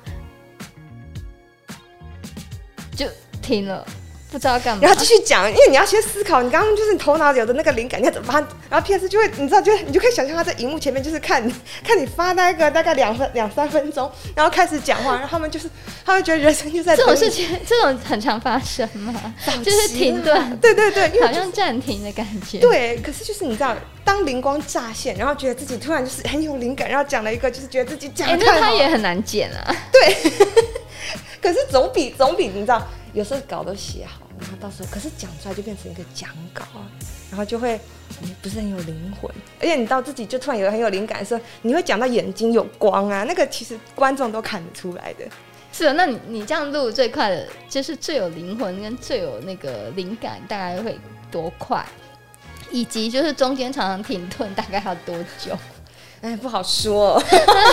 [3.06, 3.86] 就停了。
[4.34, 8.44] 不知道干嘛，然后继续讲，因为你要先思考，你刚刚就是你头脑里有的那个灵感，你要怎么办？
[8.68, 11.54] 然后片师就会，你知道，就你就可以想象他在荧幕前面，就是看你
[11.86, 15.70] 看你发那个大概两分两三分钟，然后开始讲话，然后他们就是
[16.04, 22.58] 他们觉得人生就在这种事情，这种很常发生嘛，就是停顿，对对对，好像暂停的感觉。
[22.58, 29.76] 对，可是就是你知道，当灵光乍现，然后觉得自己突然就是很有灵感，然后讲了一个，就是觉得自己讲的，那他也很难剪啊。
[29.92, 30.32] 对，
[31.40, 34.23] 可是总比总比你知道，有时候稿都写好。
[34.40, 36.84] 然后到时候，可是讲出来就变成一个讲稿啊，
[37.30, 37.80] 然后就会
[38.42, 45.24] 不是很有灵魂，而且你到自己就突然有很有灵感的时候，你会讲到眼睛有光啊，那个其实观众都看得出来的。
[45.72, 50.98] 是的，那你你这样录最快的，就是最有灵魂跟最有那个灵感，大概会
[51.30, 51.84] 多快？
[52.70, 55.56] 以及就是中间常常停顿，大概要多久？
[56.20, 57.22] 哎，不好说。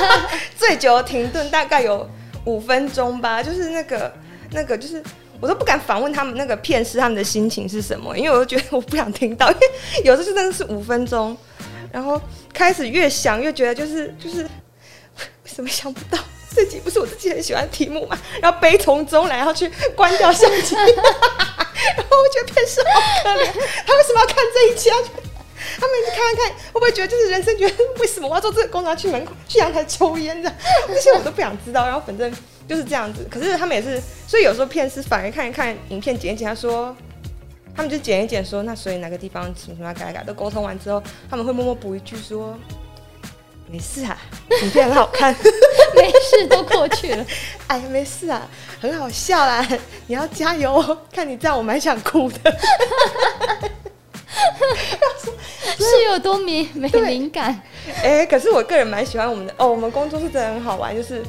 [0.57, 2.09] 最久的停顿大概有
[2.45, 4.13] 五分钟吧，就是那个
[4.51, 5.03] 那个就是。
[5.41, 9.67] 我都不敢访问他们那个片师他们的心情是什么，因为我都觉得我不想听到，因为
[10.05, 11.35] 有时候真的是五分钟，
[11.91, 12.21] 然后
[12.53, 23.45] 开始越想越觉得就是就是为什么想不到自己不是我自己很喜欢的题目嘛，然后悲从中来，然后去关掉相机， 然后我觉得片师好可怜，
[23.87, 24.97] 他为什么要看这一期啊？
[25.79, 32.31] 他们一直看看看，会不会觉得就是人生觉得为什么我要做这个工作，去门口去阳台抽烟这样，这些我都不想知道，然后反正。
[32.69, 36.95] 就是这样子，可是他们也是，所以有时候片师反而看一看影片剪一剪，他说，
[37.75, 42.57] 他们就剪一剪说，那所以哪个地方什么什么改改，都沟通完之后，他们会默默补一句说，
[43.69, 44.17] 没事啊，
[44.61, 45.35] 影片很好看，
[45.95, 47.25] 没事都过去了，
[47.67, 49.67] 哎，没事啊，很好笑啦，
[50.07, 52.57] 你要加油哦，看你这样我蛮想哭的，
[55.77, 57.61] 是有多敏没灵感？
[58.03, 61.23] 哎、可是我个人蛮喜欢我们的哦，我们工作室真的很好玩，就是。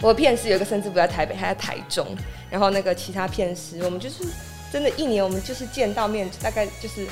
[0.00, 2.06] 我的片师有一个甚至不在台北，还在台中。
[2.48, 4.22] 然后那个其他片师，我们就是
[4.72, 7.04] 真的，一年我们就是见到面，大概就是。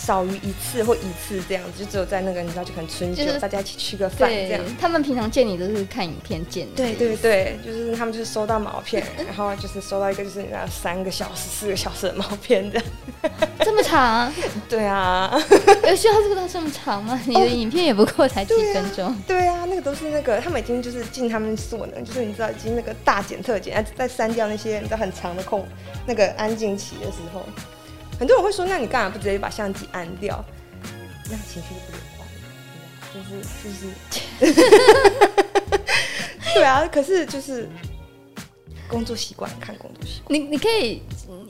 [0.00, 4.62] 少于一次或一次这样子，就只有在那个你知道，就可能春节大家一起吃个饭这样。
[4.80, 6.72] 他们平常见你都是看影片见的。
[6.76, 12.80] 对对对，就是他们就是收到毛片， 然后就是收到一个就是你知道三个小时、四个小时的毛片的。
[13.60, 14.32] 这么长？
[14.68, 15.30] 对啊。
[15.84, 17.20] 有需要录到这么长吗？
[17.26, 19.06] 你的影片也不过才几分钟。
[19.06, 19.40] 哦对啊。
[19.40, 25.66] 对啊，那个都是那个他们已经就是尽他们所能，就是你知道已经那个大剪特剪，再删掉那些你知道很长的空
[26.06, 27.44] 那个安静期的时候。
[28.20, 30.44] 很多人会说：“那你干嘛不直接把相机按掉？
[31.24, 32.28] 那情绪就不会换，
[33.14, 34.54] 就是就是，
[36.52, 36.86] 对啊。
[36.86, 37.66] 可是就是
[38.86, 40.38] 工作习惯，看工作习惯。
[40.38, 41.00] 你你可以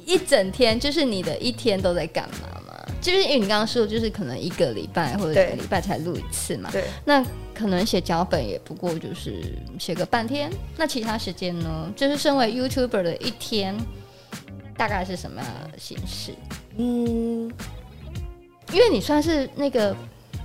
[0.07, 2.73] 一整天，就是你的一天都在干嘛吗？
[3.03, 6.71] 就是因为你刚刚说，就是可能一个礼拜或者两个礼拜才录一次嘛。
[6.71, 6.85] 对。
[7.05, 7.21] 那
[7.53, 10.49] 可能写脚本也不过就是写个半天。
[10.77, 11.93] 那其他时间呢？
[11.97, 13.77] 就是身为 YouTuber 的一天。”
[14.79, 16.33] 大概是什么样的形式？
[16.79, 17.51] 嗯，
[18.73, 19.95] 因为你算是那个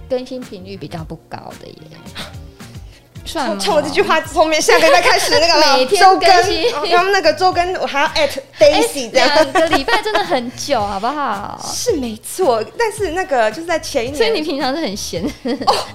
[0.09, 1.75] 更新频率比较不高的耶。
[3.27, 11.59] 算从我这句话后面，下个再开始那个 每天更新，他们那个周更我还要 at Daisy 这样，两个礼拜真的很久，好不好？
[11.65, 15.23] 是没错，但是那个就是在前一年，所以你平常是很闲，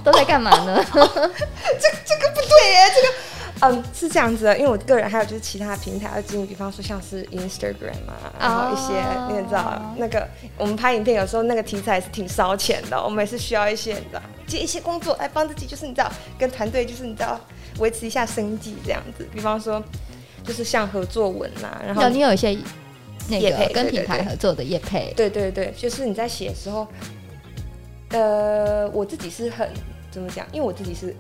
[0.03, 0.85] 都在干嘛呢？
[0.93, 3.15] 这这个不对耶，这个。
[3.63, 9.31] 嗯，是这样子的，因为我个人还有就是其他平台要经营，比方说像是 Instagram 啊，然后一些、oh.
[9.31, 17.39] 你也知道，那个我们拍影片有时候那个题材是挺烧钱的，我们也是需要一些你知道接一些工作来帮自己，就是你知道跟团队就是你知道
[17.79, 19.29] 维持一下生计这样子。
[19.31, 19.83] 比方说
[20.43, 22.57] 就是像合作文啊，然后你有一些
[23.29, 26.89] 那个跟品牌合作的业配，对对对，就是你在写的时候，
[28.09, 29.69] 呃，我自己是很
[30.11, 30.47] 怎么讲？
[30.51, 31.15] 因为我自己是。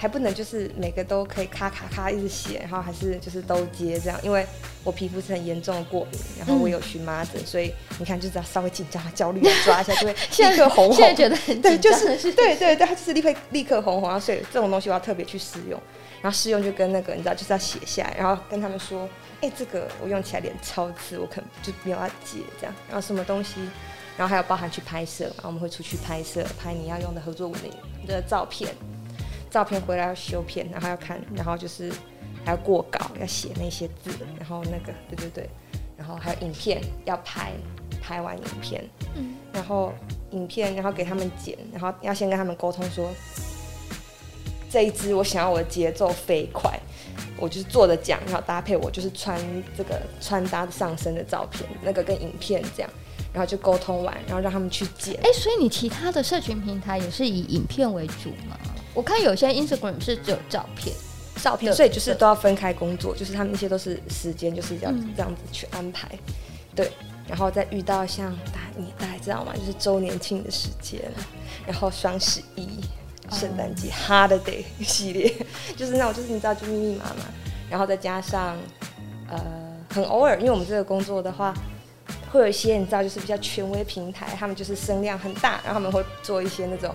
[0.00, 4.46] 还不能就是每个都可以咔咔咔一直写，然后还是就是都接这样，因为
[4.82, 10.96] 我皮肤是很严重的过敏，然后我有荨麻疹，所以你看就只要稍微紧张、焦虑抓一下就会 立刻红红。
[10.96, 15.78] 现在觉得很对，就是对对对，它就是立刻立刻红红啊，所以这种东西我要特别去试用，
[16.22, 19.06] 然后试用就跟那个你知道就是要写下来，然后跟他们说，
[19.42, 23.56] 哎，这个我用起来脸超刺，我可能就没有要接这样，然后什么东西，
[24.16, 27.60] 然后还有包含去拍摄，然后我们会出去拍摄，拍你要用的合作文
[28.06, 28.74] 的的照片。
[29.50, 31.92] 照片回来要修片，然后要看，然后就是
[32.44, 35.50] 还要过稿，要写那些字，然后那个对对对，
[35.96, 37.52] 然后还有影片要拍，
[38.00, 39.92] 拍完影片，嗯，然后
[40.30, 43.10] 影片，然后给他们剪，然后要先跟他们沟通说，
[44.70, 46.78] 这一支我想要我的节奏飞快，
[47.36, 49.36] 我就是坐着讲，然后搭配我就是穿
[49.76, 52.90] 这个穿搭上身的照片，那个跟影片这样，
[53.32, 55.16] 然后就沟通完，然后让他们去剪。
[55.24, 58.56] 哎，所以你其他的社群平台也是以影片为主吗？
[58.94, 60.94] 我看有些 Instagram 是只有照片，
[61.42, 66.34] 照片，所以就是都要分开工作，就是他们那些都是时间，就是要这样子去安排，嗯、
[66.74, 66.92] 对。
[67.28, 69.54] 然后再遇到像大你大家知道吗？
[69.54, 71.00] 就是周年庆的时间，
[71.64, 72.66] 然后双十一、
[73.30, 75.32] 圣诞节、Holiday 系列，
[75.76, 77.26] 就是那种就是你知道就密密麻麻，
[77.70, 78.56] 然后再加上
[79.28, 79.40] 呃
[79.94, 81.54] 很偶尔，因为我们这个工作的话，
[82.32, 86.92] 会有一些你知道就是比较权威平台，他们就是声量很大，然后他们会做一些那种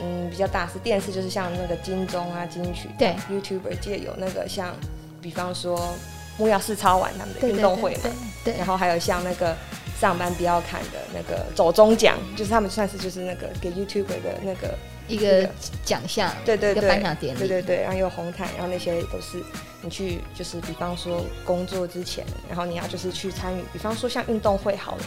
[0.00, 4.74] 嗯比较大是电视，就是像那个金钟啊金曲对 YouTuber 界有那个像
[5.20, 5.94] 比方说。
[6.38, 8.10] 木曜四超玩他们的运动会嘛，
[8.44, 9.56] 对，然后还有像那个
[9.98, 14.74] 上班不要看的那个走钟奖，就是他们算是就是那个给 YouTuber 的那个
[15.08, 15.48] 一个
[15.82, 19.42] 奖项，对对对，颁奖典礼，对对对，然后有红毯，然后那些都是
[19.80, 25.04] 你去就是比方说工作之前，然后你要就是去参与，比方说像运动会好了，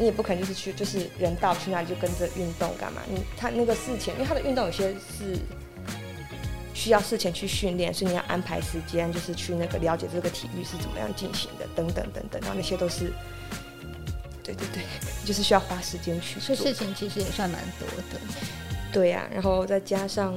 [0.00, 5.38] 你也不可能就是去就是人到去那里就跟着运动干嘛，你他那个事前，因为他的运动有些是。
[6.72, 13.12] 需要事前去训练，所以你要安排时间，就是去那个了解这个体育是怎么样进行的，等等等等，然后那些都是，
[14.42, 14.82] 对对对，
[15.26, 16.56] 就是需要花时间去做。
[16.56, 18.02] 所以事情其实也算蛮多的。
[18.90, 20.32] 对呀、啊，然后再加上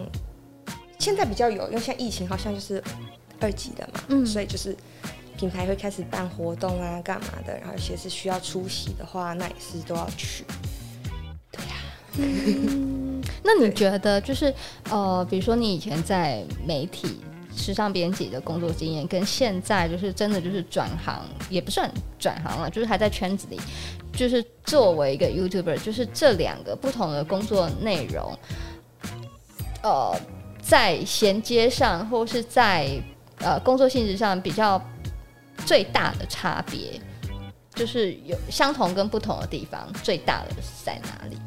[0.99, 2.83] 现在比较有，因为现在疫情好像就是
[3.39, 4.75] 二级的嘛，嗯，所以就是
[5.43, 10.45] 品牌会开始办活动啊，干嘛的，然后有些是需要出席的话，那也是都要去。
[11.51, 12.15] 对呀、啊。
[12.17, 14.53] 嗯那你觉得就是
[14.89, 17.19] 呃，比如说你以前在媒体、
[17.53, 23.59] 时尚编辑的工作经验，跟现在就是真的就是转行，也不算转行了，就是还在圈子里，
[24.13, 28.33] 就是作为一个 YouTuber，就是这两个不同的工作内容，
[29.83, 30.17] 呃，
[30.61, 32.89] 在衔接上或是在
[33.39, 34.81] 呃工作性质上比较
[35.65, 36.99] 最大的差别，
[37.73, 41.37] 就是有相同跟不同的地方，最大的是在哪里？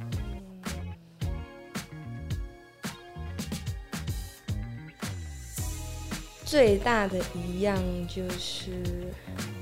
[6.44, 7.76] 最大的一样
[8.06, 8.70] 就是，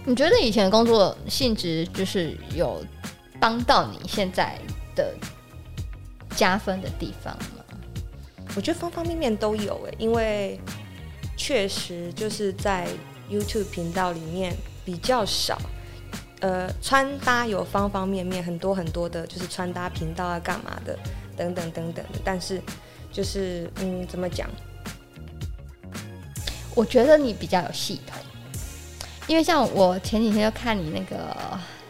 [0.05, 2.85] 你觉得以前的工作性质就是有
[3.41, 4.59] 帮到你现在
[4.95, 5.15] 的
[6.37, 7.65] 加分的地方吗？
[8.55, 10.61] 我觉得方方面面都有诶，因为
[11.37, 12.87] 确实就是在
[13.31, 15.59] YouTube 频道里面比较少，
[16.41, 20.99] 呃，穿搭有方方面面很多很多的，就是穿搭频道啊，干嘛的
[21.37, 22.61] 等等等等的，但是
[23.11, 24.49] 就是嗯，怎么讲？
[26.75, 28.17] 我觉得你比较有系统，
[29.27, 31.35] 因为像我前几天就看你那个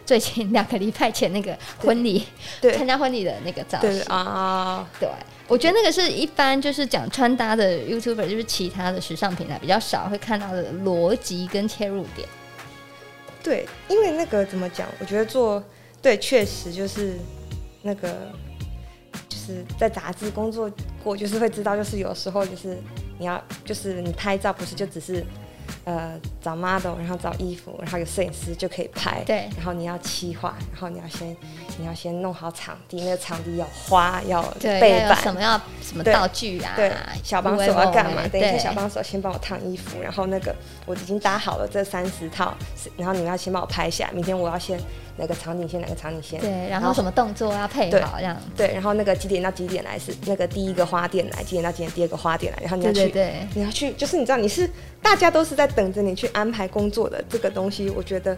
[0.04, 2.26] 最近两个礼拜前那个婚礼，
[2.60, 5.08] 对，参加婚礼的那个照片啊，对，
[5.48, 12.28] 我觉得那个是一般就是讲穿搭的 YouTuber，就是其他的时尚平台比较少会看到的逻辑跟切入点。
[13.42, 14.86] 对，因为那个怎么讲？
[15.00, 15.62] 我觉得做
[16.00, 17.18] 对，确实就是
[17.82, 18.32] 那个
[19.28, 20.70] 就是在杂志工作
[21.02, 22.78] 过，就是会知道，就是有时候就是。
[23.16, 25.24] 你要就是你拍照不是就只是，
[25.85, 29.22] 呃，找 model，然后找衣服，然后有摄影师就可以拍。
[29.24, 29.48] 对。
[29.57, 31.37] 然后你要企划，然后你要先
[31.79, 36.72] 你要先弄好场地，那个场地要花，要背板，什么要什么道具啊？
[36.77, 36.92] 对。
[37.22, 38.27] 小帮手要干嘛？
[38.29, 40.55] 等一下小帮手先帮我烫衣服，然后那个
[40.87, 42.55] 我已经搭好了这三十套，
[42.96, 44.79] 然后你们要先帮我拍下，明天我要先。
[45.16, 46.40] 哪个场景先，哪个场景先？
[46.40, 48.37] 对，然后什么动作要配好这样。
[48.57, 54.68] 对，然后那个几点到几点来是那个第一个花店来，几点到几点第二个花店来，然后你要去，对对对，你要去，就是你知道你是
[55.00, 58.37] 大家都是在等着你去安排工作的这个东西，我觉得，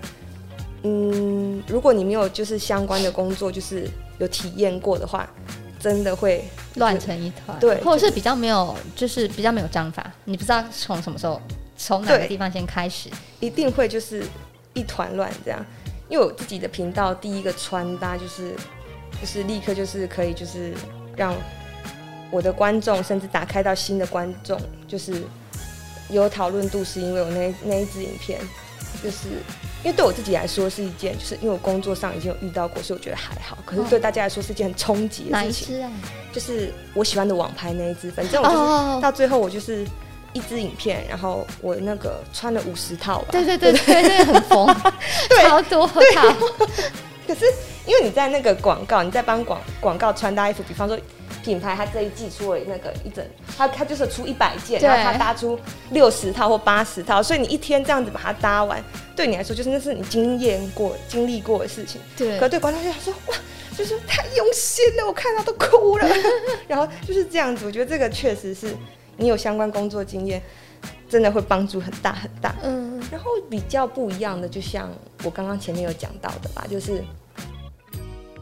[0.83, 5.29] 嗯，如果你没有就是相关的工作就是有体验过的话，
[5.81, 11.41] 真的会乱成一团，对，或者是比较没有就是比较没有章法，你不知道从什么时候
[11.77, 13.09] 从哪个地方先开始，
[13.41, 14.25] 一定会就是
[14.75, 15.65] 一团乱这样。
[16.09, 18.55] 因为我自己的频道第一个穿搭就是，
[19.21, 20.73] 就是立刻就是可以就是
[21.16, 21.35] 让
[22.31, 25.23] 我的观众甚至打开到新的观众，就是
[26.09, 28.40] 有讨论度，是因为我那那一支影片，
[29.02, 29.29] 就是
[29.83, 33.59] 因为对我自己来说是一件，就是因为我工作上已经有遇到过，所以我觉得还好。
[33.65, 35.83] 可是对大家来说是一件很冲击的事情。
[35.83, 35.90] 啊？
[36.33, 39.87] 就是我喜欢的网拍那一支，反正我就是到最后我就是。
[40.37, 43.29] 一支影片，然后我那个穿了五十套吧。
[43.31, 44.67] 对对对对，那个很疯，
[45.43, 46.35] 超多套。
[47.27, 47.47] 可是
[47.87, 50.97] 因为你在那个广告，你在帮广广告穿搭衣服，比方说
[51.43, 53.25] 品牌，它这一季出了那个一整，
[53.57, 55.59] 它它就是出一百件，然后它搭出
[55.91, 58.83] 六十套或八十套，所以你一天这样子把它搭完，
[59.17, 62.01] 对你来说就是那是你经验过、经历过的事情。
[62.17, 62.39] 对。
[62.39, 63.35] 可对观众来说，哇，
[63.77, 66.09] 就是太用心了，我看到都哭了。
[66.69, 68.69] 然后就是这样子，我觉得这个确实是
[69.17, 70.42] 你有相关工作经验，
[71.08, 72.54] 真的会帮助很大很大。
[72.62, 74.90] 嗯，然后比较不一样的，就像
[75.25, 77.02] 我刚刚前面有讲到的吧，就是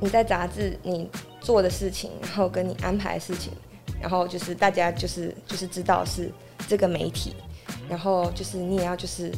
[0.01, 1.09] 你在杂志你
[1.41, 3.53] 做的事情，然后跟你安排的事情，
[4.01, 6.31] 然后就是大家就是就是知道是
[6.68, 7.35] 这个媒体，
[7.89, 9.33] 然后就是你也要就是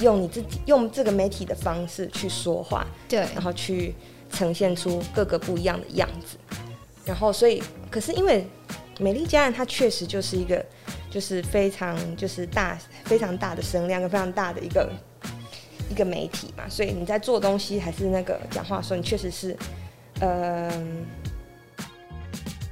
[0.00, 3.94] 用你自己用这个媒体的方式去说话，对，然后去。
[4.30, 6.36] 呈现出各个不一样的样子，
[7.04, 8.44] 然后所以，可是因为
[8.98, 10.64] 美丽家人它确实就是一个，
[11.10, 14.90] 就是非常就是大非常大的声量跟非常大的一个
[15.90, 19.56] 一个媒体嘛，所以你在做东西还是那个讲话的时候，你确实是，
[20.20, 21.06] 嗯、
[21.78, 21.86] 呃，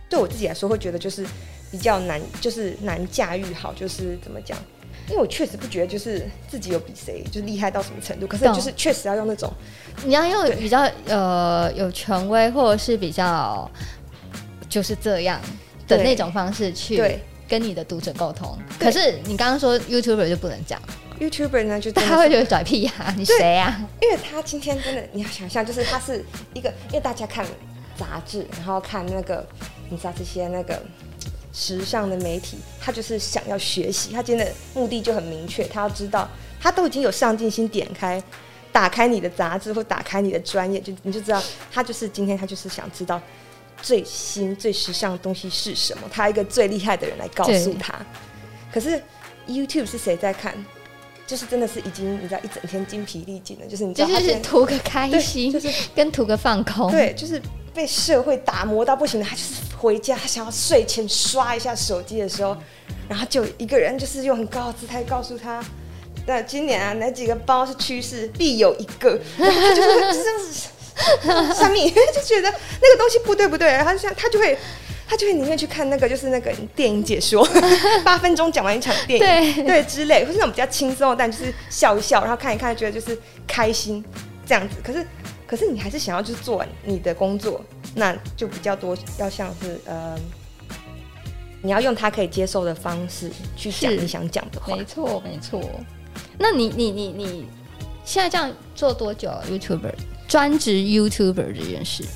[0.09, 1.27] 对我自己来说会觉得就是
[1.71, 4.57] 比较难，就是难驾驭好，就是怎么讲？
[5.09, 9.53] 因为我确实不觉得就是自己有比谁就是厉害到什么程度，可是就是确实要用那种，
[10.05, 13.69] 你要用比较呃有权威或者是比较
[14.69, 15.41] 就是这样
[15.87, 17.03] 的那种方式去
[17.49, 18.59] 跟你的读者沟通。
[18.79, 20.81] 可是你刚刚说 YouTuber 就不能讲
[21.21, 23.89] ，YouTuber 呢就他会觉得拽屁呀、啊，你谁呀、啊？
[24.01, 26.25] 因为他今天真的你要想象，就是他是
[26.55, 27.45] 一个，因为大家看
[27.97, 29.47] 杂志，然后看那个
[29.91, 30.83] 你知道这些那个。
[31.55, 36.27] 时尚的媒体，他就是想要学习，他今天的目的就很明确，他要知道，
[36.59, 38.23] 他都已经有上进心，点开、
[38.73, 43.21] 打开你的杂志或打开你的专业，就你就知道，他就是今天他就是想知道
[43.83, 47.95] 最新最时尚的东西是什么，他一个最厉害的人来告诉他。
[48.73, 49.03] 可是
[49.47, 50.55] YouTube 是谁在看？
[51.27, 57.43] 就是真的是已经你知道一整天精疲力尽了，就是你知道他就是图个开心，就是跟图个放空，对，就是。
[57.75, 62.55] 被社会打磨到不行的，他就是回家，他想要睡前刷一下手机的时候，
[63.09, 65.65] 然后就一个人就是用很高的姿态告诉他，
[66.27, 70.69] 那今年啊哪几个包是趋势，必有一个，就是就是
[71.55, 74.57] 上面 就觉得那个东西不对不对，然后像他就会
[75.09, 77.47] 他就会宁愿去看那个就是那个电影解说，
[78.05, 84.05] 八分钟讲完一场电影，对对之类，或是那种比较轻松的，但就是笑一笑，然后看一看，觉得就是开心
[84.47, 85.07] 这样子，可是。
[85.45, 87.63] 可是你还是想要就是做你的工作，
[87.95, 90.19] 那就比较多要像是呃，
[91.63, 94.75] 你要用他可以接受的方式去讲你想讲的话。
[94.75, 95.61] 没错，没错。
[96.39, 97.47] 那你你你你
[98.03, 99.93] 现在这样做多久？YouTuber
[100.33, 102.07] 专职 YouTuber 这件事？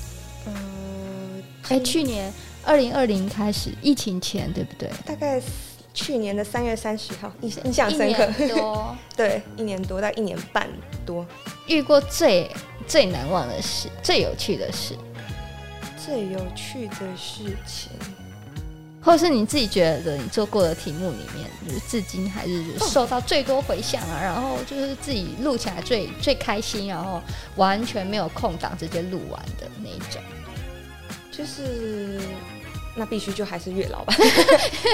[0.47, 2.33] 嗯，哎，去年
[2.65, 4.89] 二零二零开始疫情前对不对？
[5.05, 5.39] 大概
[5.93, 8.27] 去年的三月三十号，印印象深刻。
[8.47, 10.67] 多 对，一年多，大概一年半
[11.05, 11.23] 多。
[11.67, 12.49] 遇过最
[12.87, 14.95] 最难忘的事，最有趣的事，
[16.03, 17.91] 最有趣的事情，
[19.07, 27.21] 或是你自己觉得你做过的题目里面，就是至今还是受到最多回响啊，然后就是自己录起来最最开心，然后
[27.55, 30.21] 完全没有空档直接录完的那一种，
[31.31, 32.19] 就是
[32.95, 34.13] 那必须就还是月老吧？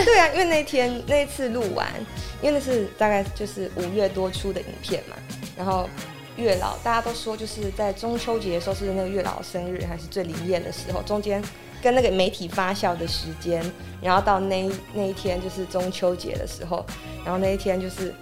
[0.06, 1.92] 对啊，因为那天那次录完，
[2.40, 5.16] 因为那是大概就是五月多出的影片嘛，
[5.58, 5.90] 然后。
[6.36, 11.00] 月老，大家都说就是在中秋节的时候是那个月老生日，还是最灵验的时候。
[11.04, 11.40] 中间
[11.84, 13.62] 跟那个媒体发酵的时间，
[14.02, 16.86] 然后到那那一天就是中秋节的时候，
[17.26, 18.14] 然后那一天就是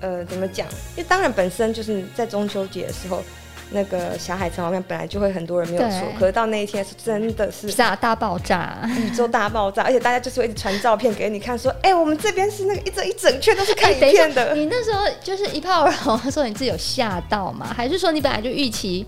[0.00, 0.66] 呃怎么讲？
[0.96, 3.22] 因为当然本身就是在中秋节的时候。
[3.68, 14.50] 那个小海城旁边本来就会很多人没有错，可是到那一天是真的是大大爆炸，宇宙大爆炸，而且大家就是会一直传照片给你看，说，哎、欸，我们这边是那个一整一整圈都是看影片的。
[14.50, 17.74] 欸、你那时候就是一炮而红，说你自己有吓到吗？
[17.76, 19.04] 还是说你本来就预期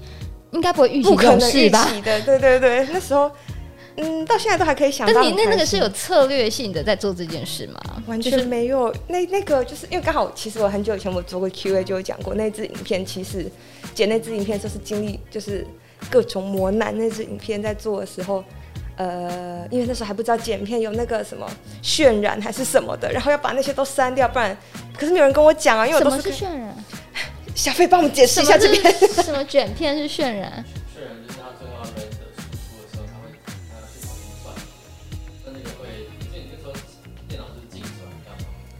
[0.51, 1.89] 应该不会预期这种事吧？
[2.05, 3.31] 的，对对对，那时候。
[4.01, 5.13] 嗯，到现在都还可以想到。
[5.13, 7.81] 但你那那个是有策略性的在做这件事吗？
[8.07, 8.95] 完全没有。
[9.09, 13.51] 那那个就是因为刚好，其实我很久以前我做过 Q A 就有讲过，那支影片其实
[13.95, 15.67] 剪那支影片就是经历就是
[16.09, 16.97] 各种磨难。
[16.97, 18.45] 那支影片在做的时候，
[18.97, 21.51] 呃，因为那时候还不知道剪片有那个什么
[21.83, 24.57] 渲染还是什么的，然后要把那些都删掉，不然
[24.97, 26.85] 可是没有人跟我讲啊，因为我都是，是渲染。
[27.55, 28.95] 小飞帮我们解释一下这边
[29.25, 30.65] 什么卷片是渲染。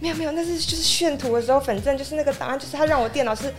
[0.01, 3.53] 没有没有，那是就是炫图的时候，反正就是那个档案，就是它让我电脑是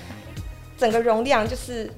[0.78, 1.92] 整个容量就是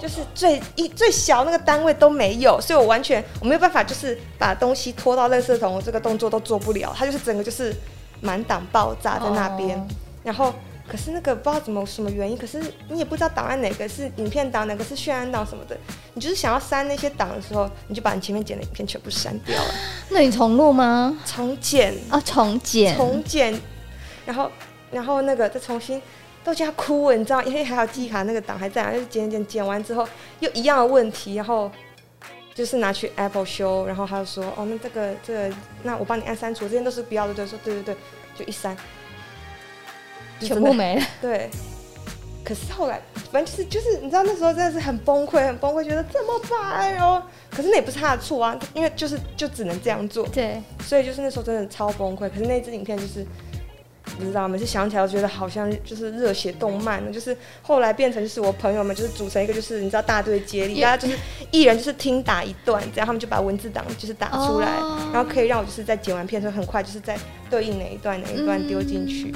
[0.00, 6.94] 就是最一最小那个单位都没有，所以我完全我没有办法就是把东西拖到垃圾桶，我这个动作都做不了。
[6.96, 7.74] 它就是整个就是
[8.20, 9.86] 满档爆炸在那边，哦、
[10.24, 10.54] 然后
[10.88, 15.76] 可是那个不知道怎么什么原因，可是你也不知道档案哪个是影片档，哪个是渲染档什么的，
[16.14, 19.74] 你就是想要删那些档的时候，你就把你前面剪的影片全部删掉了。
[20.08, 21.16] 那你重录吗？
[21.24, 23.60] 重剪啊，重剪，重剪。
[24.26, 24.50] 然后，
[24.90, 26.00] 然后那个再重新
[26.44, 30.06] 都叫他哭了，你知道，因为还有记忆卡那个档还在，就是剪剪剪完之后
[30.40, 31.70] 又一样的问题，然后
[32.54, 37.96] 就是拿去 Apple 修，然后他就说，哦，那这个这个，那我帮你按删除，这些都是不要的，对，说对对对，
[38.36, 38.76] 就一删，
[40.40, 41.04] 全部没了。
[41.20, 41.48] 对。
[42.44, 43.00] 可是后来，
[43.30, 47.22] 反正就是就是，你知道那时候真的是很崩溃，很崩溃，觉得怎么办哦？
[47.48, 50.26] 可是那也不是他的错啊，因为就是就只能这样做。
[50.26, 50.60] 对。
[50.80, 52.28] 所以就是那时候真的超崩溃。
[52.28, 53.24] 可是那支影片就是。
[54.18, 57.10] 不知道，每次想起来，我觉得好像就是热血动漫呢。
[57.10, 61.18] 就是后来变成就是我朋友们就是组成一个就是你知道大队接力，大家就是
[61.50, 64.68] 一人就是听打一段，这样他们就把文字档就是打出来，
[65.12, 67.18] 然后可以让我就是在剪完片的时候很快就是在
[67.50, 69.34] 对应哪一段哪一段丢进去，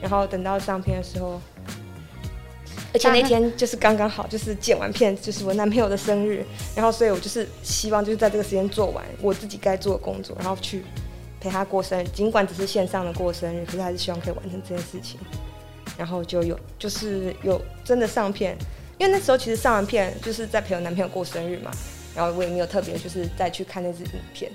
[0.00, 1.40] 然后等到上片的时候，
[2.92, 6.44] 而且那天就是刚刚好就是剪完片就是我男朋友的生日，
[6.76, 10.84] 然后所以我就是希望就是在这个时间做完我自己该做的工作，然后去。
[11.40, 15.18] 陪他过生日，尽管只是线上的过生日，可是还是希望可以完成这件事情。
[15.96, 18.56] 然后就有，就是有真的上片，
[18.98, 21.70] 因为那时候其实上完片就是在陪我男朋友过生日嘛。
[22.14, 24.50] 然后我也没有特别就是再去看那支影片。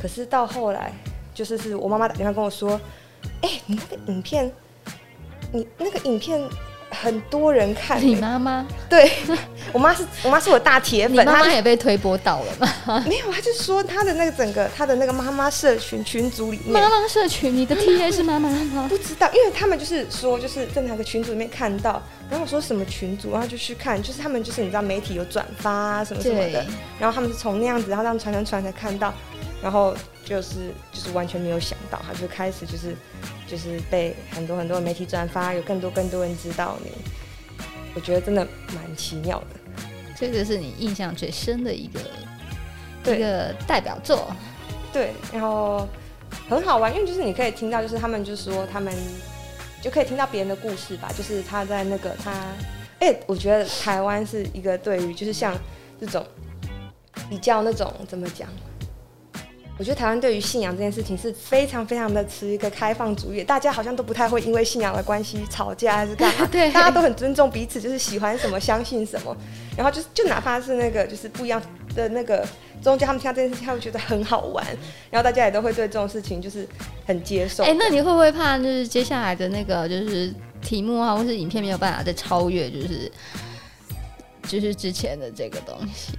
[0.00, 0.92] 可是到后来，
[1.34, 2.80] 就是是我妈妈打电话跟我说
[3.42, 4.52] ：“哎、你那个影片，
[5.52, 6.40] 你那个影片。”
[6.90, 9.10] 很多人看你妈妈，对
[9.72, 13.04] 我妈是我妈是我大铁粉，你妈妈也被推播到了吗？
[13.08, 18.86] 没有，她就说她的那个整个她的那个妈妈社群群组里面，妈妈社群，你的 TA 是妈妈吗？
[18.88, 26.66] 不知道，因为他们就是说就是在那个群组里面看到，然后我说什么群组，然后就去看，就是他们就是你知道媒体有转发啊什么什么的，
[26.98, 29.14] 然后他们是从那样子，然后这样传传传才看到，
[29.62, 29.94] 然后
[30.24, 32.94] 就是就是完全没有想到，他就开始就是。
[33.46, 36.92] 就是被很多很多媒体转发，有更多更多人知道你，
[37.96, 39.82] 我觉得真的蛮奇妙的。
[40.16, 42.00] 这个是你印象最深的一个
[43.12, 44.32] 一个代表作，
[44.92, 45.88] 对，然后
[46.48, 48.94] 很好玩，因为就是你可以听到，就是他们就说他们
[49.82, 52.30] 就可以听到别人的故事吧，就是他在那个他，
[53.00, 55.58] 哎、欸，我觉得台湾是一个对于就是像
[55.98, 56.24] 这种
[57.28, 58.48] 比较那种怎么讲？
[59.80, 69.34] 我觉得台湾对于信仰这件事情是非常非常的持一个开放主义，大家好像都不太会因为信仰的关系吵架还是干嘛， 对，大家都很尊重彼此，就是喜欢什么相信什么，
[69.78, 71.58] 然后就就哪怕是那个就是不一样
[71.94, 72.46] 的那个
[72.82, 74.62] 宗教，他们听到这件事情，他会觉得很好玩，
[75.10, 76.68] 然后大家也都会对这种事情就是
[77.06, 77.64] 很接受。
[77.64, 83.10] 哎、欸，那你会不会怕就是接下来的那个就是题目啊，或是影片没有办法再超越，就是
[84.42, 86.12] 就是之前的这个东西？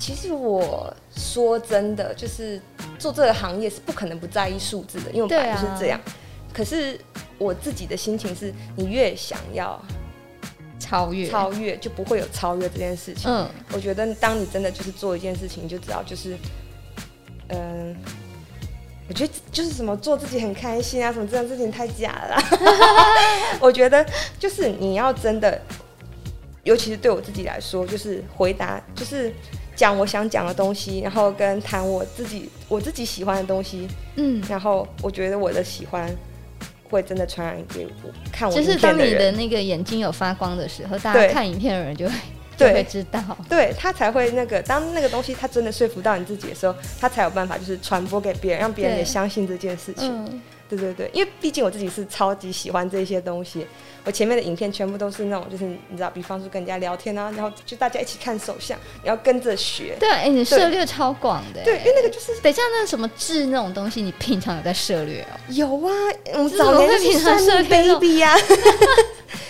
[0.00, 2.58] 其实我说真的，就是
[2.98, 6.00] 做这个行业是不可能不在意数字的，因为我本来就是这样。
[6.00, 6.12] 啊、
[6.54, 6.98] 可是
[7.36, 9.78] 我自己的心情是，你越想要
[10.78, 13.30] 超越，超越就不会有超越这件事情。
[13.30, 16.34] 嗯，我觉得当你真的就是做一件事情，你就只要就是，
[17.48, 18.10] 嗯、呃，
[19.06, 22.42] 我觉得就是什么做自己很开心啊，什么这样事情太假了。
[23.60, 24.04] 我觉得
[24.38, 25.60] 就是你要真的，
[26.64, 29.30] 尤其是对我自己来说，就是回答就是。
[29.80, 36.14] 讲我想讲的东西，然后跟谈我自己我自己喜欢的东西，嗯，然后我觉得我的喜欢
[36.90, 38.54] 会真的传染给我看我。
[38.54, 42.12] 就是当你的那个眼睛有发光的时候，大家看影片的人就会
[42.58, 50.26] 对就会知道，对他才会那个当那个东西他真的说服到你自己的时候，他才有办法就是传播给别人，让别人也相信这件事情。
[50.68, 53.66] 对，对对对，因为毕竟我自己是超级喜欢这些东西。
[54.04, 59.96] 我前面的影片全部都是那种，就是你知道，比方说跟人家聊天啊，然后就大家一起看手相，你要跟着学。
[60.00, 61.62] 对，哎、欸，你涉猎超广的。
[61.62, 65.38] 对，因为那个就是，等一下那什么痣那种东西，你平常有在涉猎哦？
[65.48, 65.92] 有啊，
[66.34, 68.34] 我们早年是平常涉猎 baby 呀。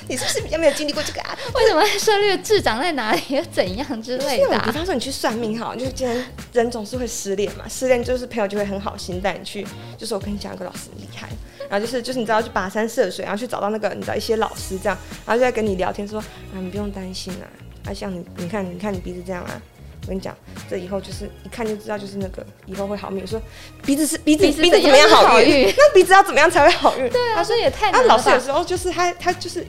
[0.09, 1.39] 你是不是比较没有经历过这个啊？
[1.55, 4.63] 为什么涉猎痣长在哪里，又怎样之类的、啊？
[4.67, 9.65] 比方说你去算命哈，就是今天人总是会失恋嘛，失恋就是朋友就会很好心带你去，
[9.97, 11.29] 就是我跟你讲一个老师厉害。
[11.71, 17.47] 然后就是就是你知道去跋山涉水，然后去找到那个你知道一些老师这样，然后就在跟你聊天说啊，你不用担心啊，
[17.89, 19.63] 啊像你你看你看你鼻子这样啊，
[20.03, 20.37] 我跟你讲
[20.69, 23.23] 这以后就是一看就知道就是那个以后会好命。
[23.23, 23.41] 我说
[23.87, 25.69] 鼻子是鼻子鼻子，怎么样好运？
[25.79, 27.09] 那鼻子要怎么样才会好运？
[27.09, 28.15] 对啊，他说也太难了。
[28.15, 29.65] 啊，老师有时候就是他他就是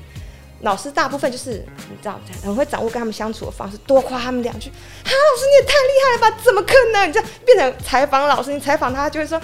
[0.62, 6.42] 老师大部分就是你知道很会掌握跟他们相处的方式，多夸他们两句啊，老师你也太厉害了吧？
[6.44, 7.08] 怎么可能？
[7.08, 9.40] 你这样变成采访老师，你采访他就会说。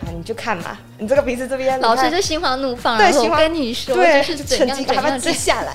[0.00, 5.74] 啊，你就看嘛，你这个鼻子这边，老师就心花怒放，对，我跟你说，对，就是成绩赶快接下来。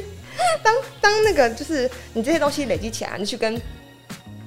[0.62, 3.60] 当当那个就是你这些东西累积起来，你去跟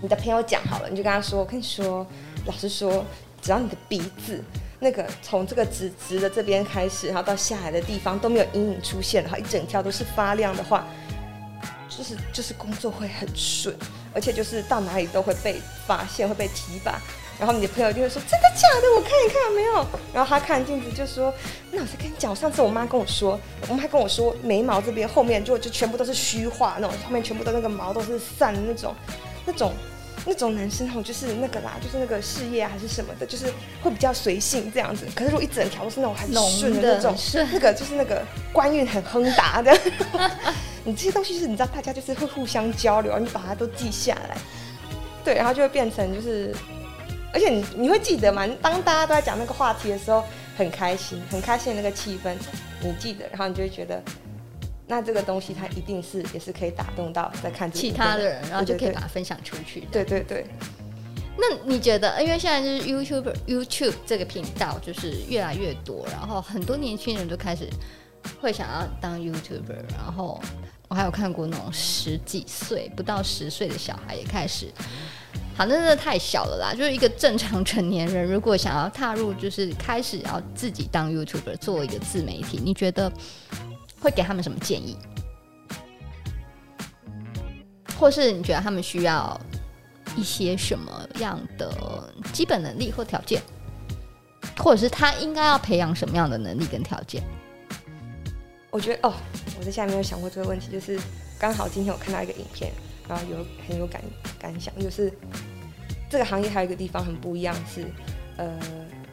[0.01, 2.05] 你的朋友讲好了，你就跟他说，我跟你说，
[2.45, 3.05] 老师说，
[3.41, 4.43] 只要你的鼻子
[4.79, 10.87] 那个从这个直直的这边开始，然后到下来的地方都没有阴影出现然后，一整条都是发亮的话，
[11.87, 13.75] 就是就是工作会很顺，
[14.13, 16.99] 而且就是到哪里都会被发现，会被提拔。
[17.41, 18.87] 然后你的朋友就会说：“真的假的？
[18.95, 21.33] 我看一看没有。”然后他看镜子就说
[21.73, 28.93] ：“那我再跟你讲，上次我妈跟我说，我妈跟我说，眉毛这边后面就就全部都是虚化那种，后面全部都那个毛都是散的那种，
[29.43, 29.73] 那种
[30.23, 33.47] 那种男生哦，就是那个啦，就是那个事业啊还是什么的，就是
[33.81, 35.07] 会比较随性这样子。
[35.15, 37.17] 可是如果一整条都是那种很顺的那种，
[37.51, 38.23] 那个就是那个
[38.53, 39.75] 官运很亨达的。
[40.83, 44.37] 你这些东西就是你知道，大家就是会互相交流，你把它都记下来，
[45.23, 46.53] 对，然后就会变成就是，
[47.33, 48.47] 而且你你会记得吗？
[48.61, 50.23] 当大家都在讲那个话题的时候，
[50.57, 52.35] 很开心，很开心的那个气氛，
[52.81, 54.01] 你记得，然后你就会觉得。
[54.87, 59.87] 那这个东西它一定是也是可以打动到在看其他的人，然后就可以把它分享出去。
[59.89, 60.45] 对对对。
[61.37, 67.69] 那你觉得，因为现在就是 YouTube YouTube 这个频道就是越来越多，然后很多年轻人都开始
[68.41, 70.41] 会想要当 YouTuber，然后
[70.89, 74.67] 我还有看过那种十几岁不到十岁的小孩也开始，
[75.55, 76.73] 好，那真的太小了啦。
[76.73, 83.11] 就是一个正常成年人，如果想要踏入，就是开始要自己当 YouTuber，做一个自媒体，你觉得？
[84.03, 84.97] 会给他们什么建议，
[87.99, 89.39] 或是你觉得他们需要
[90.17, 93.39] 一些什么样的基本能力或条件，
[94.57, 97.21] 或者是他应该要培养什么样的能力跟条件？
[98.71, 99.13] 我觉得哦，
[99.59, 100.99] 我在下面有想过这个问题，就是
[101.37, 102.73] 刚好今天我看到一个影片，
[103.11, 104.01] 然后有很有感
[104.39, 105.11] 感想，就是
[106.09, 107.85] 这个行业还有一个地方很不一样是，
[108.37, 108.57] 呃，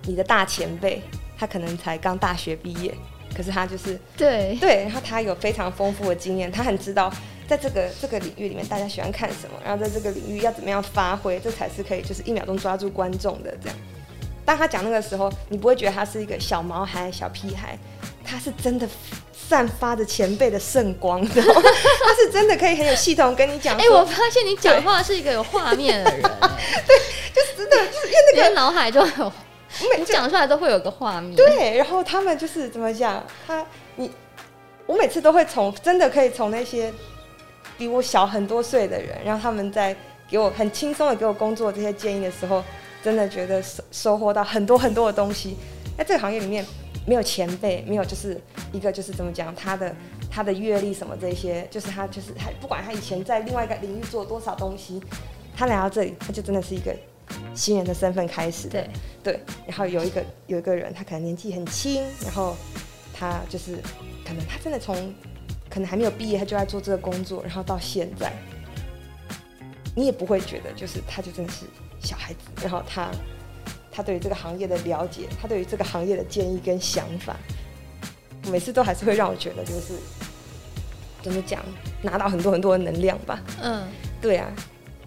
[0.05, 1.03] 你的大前辈
[1.37, 2.95] 他可能才刚大学毕业。
[3.37, 7.13] 可是他就是对对，然后他有非常丰富的经验，他很知道
[7.47, 13.79] 在这个这个领域里面大家喜欢看什么，然后在这个领域要怎么样发挥，这才是可以就是一秒钟抓住观众的这样。
[14.49, 17.79] 当他讲那个时候，你不会觉得他是一个小毛孩、小屁孩，
[18.25, 18.89] 他是真的
[19.31, 23.77] 散发着前辈的圣光，知道吗他是真的可以很有系统跟你讲。
[23.77, 26.99] 哎、欸，我发现你讲话是一个有画面的人，对，
[27.35, 29.31] 就是真的，就是因为那个脑海中有。
[29.93, 33.23] 每讲出来都会有个画面，对，然后他们就是怎么讲？
[33.47, 33.65] 他
[33.97, 34.11] 你
[34.87, 36.91] 我每次都会从真的可以从那些
[37.77, 39.95] 比我小很多岁的人，然后他们在
[40.27, 42.65] 给我很轻松的给我工作这些建议的时候，
[43.03, 45.57] 真的觉得收收获到很多很多的东西。
[45.97, 46.65] 在这个行业里面，
[47.07, 48.41] 没有前辈，没有就是
[48.73, 49.55] 一个就是怎么讲？
[49.55, 49.95] 他的
[50.31, 55.03] 他的阅历什么这些，就是他就是他不管他以前在另外一个领域做多少东西，
[55.57, 56.95] 他来到这里，他就真的是一个。
[57.55, 58.89] 新人的身份开始，对
[59.23, 62.57] 对，然后有一个有一个人，他可能年纪很轻，然后
[63.13, 63.77] 他就是
[64.27, 64.97] 可能他真的从
[65.69, 68.33] 可能还没有毕业，他就在做这个工作，然后到现在，
[69.95, 71.67] 你也不会觉得就是他就真的是
[72.01, 73.11] 小孩子，然后他
[73.91, 77.37] 他对于这个行业的了解，他对于这个行业的建议跟想法，
[78.51, 79.95] 每次都还是会让我觉得就是
[81.23, 81.63] 怎么讲，
[82.03, 83.87] 拿到很多很多的能量吧，嗯，
[84.21, 84.47] 对啊。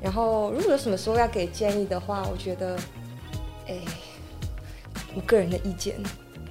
[0.04, 2.76] 然后，如果有什么时候要给建议的话，我觉得，
[3.68, 3.78] 哎，
[5.14, 5.96] 我个人的意见，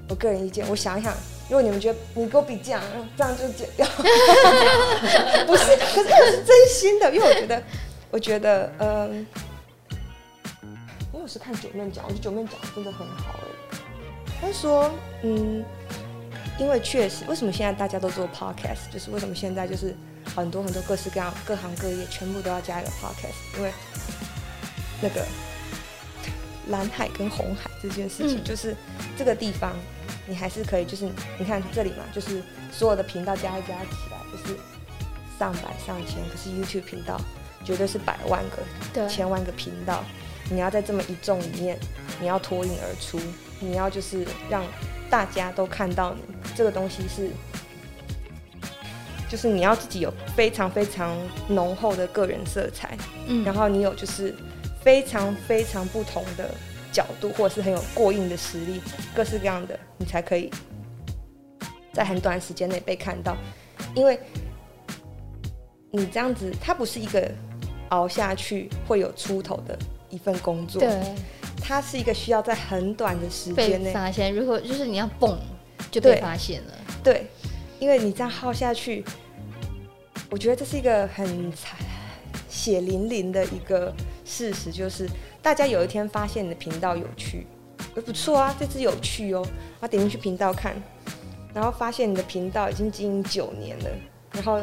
[0.09, 1.13] 我个人意见，我想一想，
[1.49, 2.81] 如果你们觉得你给我比这样，
[3.17, 3.85] 这样就剪掉，
[5.49, 7.63] 不是，可是我是真心的，因为我觉得，
[8.13, 9.27] 我觉得，嗯，
[11.31, 13.39] 是看九面讲，我觉得九面讲真的很好
[14.43, 14.91] 哎，他说，
[15.23, 15.65] 嗯，
[16.59, 19.95] 因为确实，为什么现在大家都做 podcast，就是为什么现在就是。
[20.37, 23.73] 很多很多各式各样、各行各业，全部都要加一个 podcast，因为
[25.01, 25.27] 那个
[26.69, 28.77] 蓝海跟红海这件事情，嗯、就是
[29.17, 29.73] 这个地方，
[30.29, 34.57] 你还是可以，就是你看这里嘛，就是所有的频道加一加起来，就是
[35.37, 37.21] 上百上千，可是 YouTube 频道
[37.65, 40.05] 绝对是百万个、千万个频道，
[40.51, 41.79] 你要在这么一众里面，
[42.21, 43.19] 你要脱颖而出，
[43.61, 44.65] 你要就是让
[45.09, 47.31] 大家都看到你这个东西是。
[49.29, 52.99] 就是你要自己有非常非常浓厚的个人色彩，
[53.29, 54.35] 嗯，然后你有就是
[54.83, 56.53] 非常非常不同的
[56.91, 58.81] 角度，或者是很有过硬的实力，
[59.15, 60.51] 各式各样的，你才可以
[61.93, 63.37] 在很短时间内被看到。
[63.95, 64.19] 因为
[65.93, 67.31] 你这样子，它不是一个
[67.91, 69.79] 熬下去会有出头的
[70.11, 71.15] 一份工作，对，
[71.63, 74.35] 它是一个需要在很短的时间内发现。
[74.35, 75.39] 如果就是你要蹦，
[75.91, 77.15] 就被发现了，对。
[77.15, 77.27] 对
[77.81, 79.03] 因为你这样耗下去，
[80.31, 81.51] 我觉得这是一个很
[82.47, 83.91] 血淋淋的一个
[84.23, 85.09] 事实，就是
[85.41, 87.47] 大家有一天发现你的频道有趣，
[88.05, 90.77] 不错啊，这次有趣哦，然后点进去频道看，
[91.55, 93.91] 然后发现你的频道已经经营九年了，
[94.33, 94.59] 然后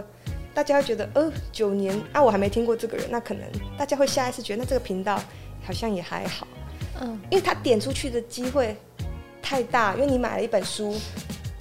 [0.57, 3.43] 大家会觉得，呃，九年啊，我还没听过这个人，那可能
[3.77, 5.21] 大家会下一次觉得，那这个频道
[5.63, 6.47] 好像也还好，
[6.99, 8.75] 嗯，因为他点出去的机会
[9.39, 10.95] 太大，因为你买了一本书。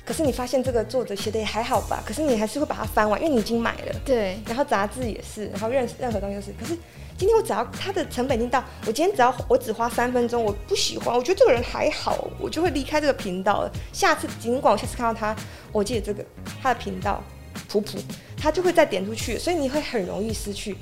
[0.02, 2.02] 可是你发现这个作者写的也还好吧？
[2.06, 4.00] 可是你还是会把它翻完，因为你已经买了。
[4.02, 4.38] 对。
[4.46, 6.52] 然后杂志也是，然后任任何东西都是。
[6.58, 6.74] 可是
[7.18, 13.70] 今天我只要它的成本已经到，我今天只要我只花三分钟，我不喜欢，我觉得这个人还好，我就会离开这个频道了。
[13.92, 15.36] 下次尽管我下次看到他，
[15.70, 16.24] 我记得这个
[16.62, 17.22] 他的频道
[17.68, 17.98] 普普，
[18.36, 20.76] 他就会再点出去，所以你会很容易失去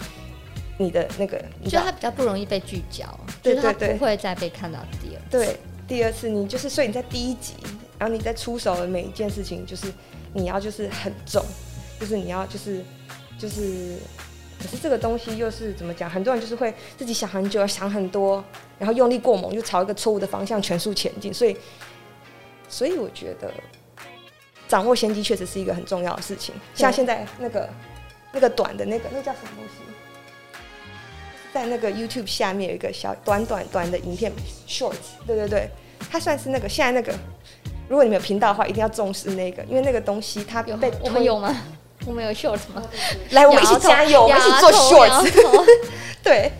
[0.78, 3.06] 你的那个，就它比较不容易被聚焦，
[3.42, 5.30] 对对对，不会再被看到第二次。
[5.30, 5.56] 对，
[5.86, 7.54] 第二次你就是，所以你在第一集，
[7.98, 9.86] 然后你在出手的每一件事情，就是
[10.32, 11.44] 你要就是很重，
[12.00, 12.84] 就是你要就是
[13.38, 13.96] 就是，
[14.60, 16.10] 可是这个东西又是怎么讲？
[16.10, 18.44] 很多人就是会自己想很久，想很多，
[18.78, 21.32] 然后用力过猛，就朝一个错误的方向全速前进。
[21.32, 21.56] 所以，
[22.68, 23.52] 所以我觉得
[24.68, 26.54] 掌握先机确实是一个很重要的事情。
[26.74, 27.68] 像现在那个
[28.32, 29.84] 那个短的那个，那叫什么东西？
[31.52, 34.32] 在那个 YouTube 下面有一个小短短短的影片
[34.66, 35.70] Shorts，对对对，
[36.10, 37.16] 它算是那个现在那个，
[37.88, 41.56] 如果你们有频道的话，一定要重视那个，因为那个东西它被我们有吗？
[42.06, 42.82] 我们有 Shorts 吗？
[43.30, 45.30] 来，我们一起加油，我们一起做 Shorts。
[46.24, 46.50] 对，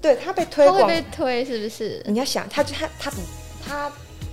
[0.00, 2.02] 对，它被推广，被推是不是？
[2.06, 3.18] 你要想，它就它它比
[3.68, 3.92] 它，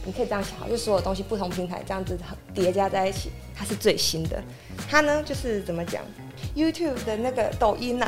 [0.10, 2.18] 你可以这样想，就所有东西不同平台这样子
[2.52, 4.42] 叠加在一起，它是最新的。
[4.90, 6.02] 它呢，就是怎么讲
[6.56, 8.08] ？YouTube 的那个抖音呐，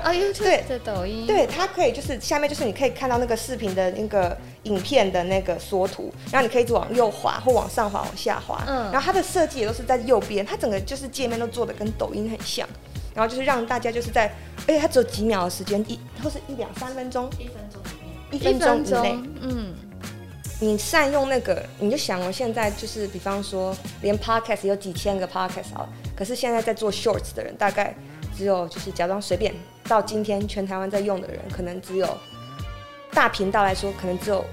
[0.00, 12.68] 啊， YouTube 的抖音，对，它可以就是下面就是你可以看到那个视频的那个影片的那个缩图，然后你可以一直往右滑或往上滑、往下滑，嗯，然后它的设计也都是在右边，它整个就是界面都做的跟抖音很像，
[13.12, 14.32] 然后就是让大家就是在，
[14.66, 17.80] 而且它只有几秒的时间，一或是一两三分钟，一分钟
[18.30, 19.74] 以内，一分钟以内，嗯，
[20.60, 25.88] 你善用那个，你就想我，现在就是比方说连 Podcast 有几千个 Podcast 啊。
[26.16, 27.94] 可是现在在做 shorts 的人，大概
[28.36, 29.52] 只有就是假装随便
[29.88, 32.16] 到今天全台湾在用的人，可能只有
[33.12, 34.44] 大频道来说，可能只有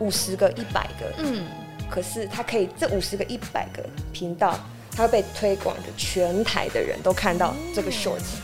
[0.00, 1.12] 五十个、一百个。
[1.18, 1.46] 嗯。
[1.88, 3.82] 可是他可以这五十个、一百个
[4.12, 4.58] 频道，
[4.90, 8.36] 他会被推广的全台的人都看到这个 shorts。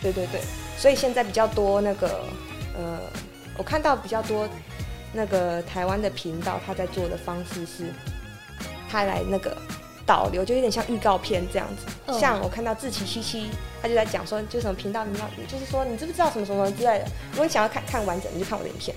[0.00, 0.40] 对对对。
[0.78, 2.24] 所以现在比较多那个
[2.78, 3.00] 呃，
[3.58, 4.48] 我看到比较多
[5.18, 7.92] 那个台湾的频道，他在做的方式是，
[8.88, 9.54] 他来那个。
[10.08, 13.50] 导流就有点像预告片这样子，嗯、像我看到志奇七七，
[13.82, 17.04] 他就在讲说，就什么频道你要，就是说你知不知道什么什么之类的。
[17.32, 18.96] 如果你想要看看完整，你就看我的影片。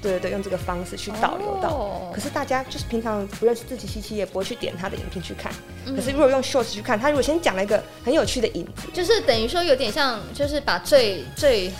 [0.00, 1.68] 对对对，用这个方式去导流到。
[1.70, 5.52] 哦、可是大家就是平常不认识志祺七七，也不会去点他的影片去看。
[5.84, 11.72] 嗯、可是如果用 shorts 去看，他如果先讲了一个很有趣的影子，就是等于说有点像，就是把最最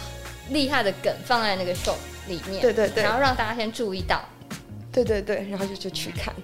[0.51, 1.95] 厉害的梗放在那个 short
[2.27, 2.61] 里面。
[2.61, 3.03] 对对对。
[3.03, 4.23] 然后让大家先注意到。
[4.93, 6.35] 对对对，然后就就去看。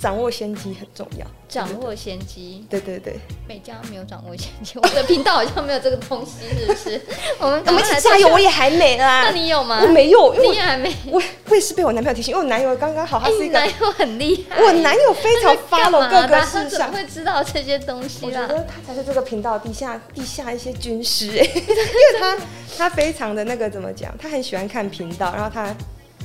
[0.00, 1.26] 掌握先机很重要。
[1.46, 3.16] 掌握先机，对对对。
[3.46, 7.00] 美嘉没有掌握先机，我的频道好像没有这个东西，是不是？
[7.38, 9.24] 我们我们一起加油，我也还没啦。
[9.24, 9.80] 那你有吗？
[9.82, 10.94] 我没有，因为还没。
[11.06, 14.62] 我我也是被我男朋友提醒，因为我男友刚刚好，他是一个男友很厉害。
[14.62, 18.24] 我男友非常 follow 各个事项，会知道这些东西。
[18.24, 22.38] 我觉得他才是这个频道地下地下一些军师哎， 因为他
[22.78, 24.16] 他非常的那个怎么讲？
[24.18, 25.74] 他很喜欢看频道，然后他。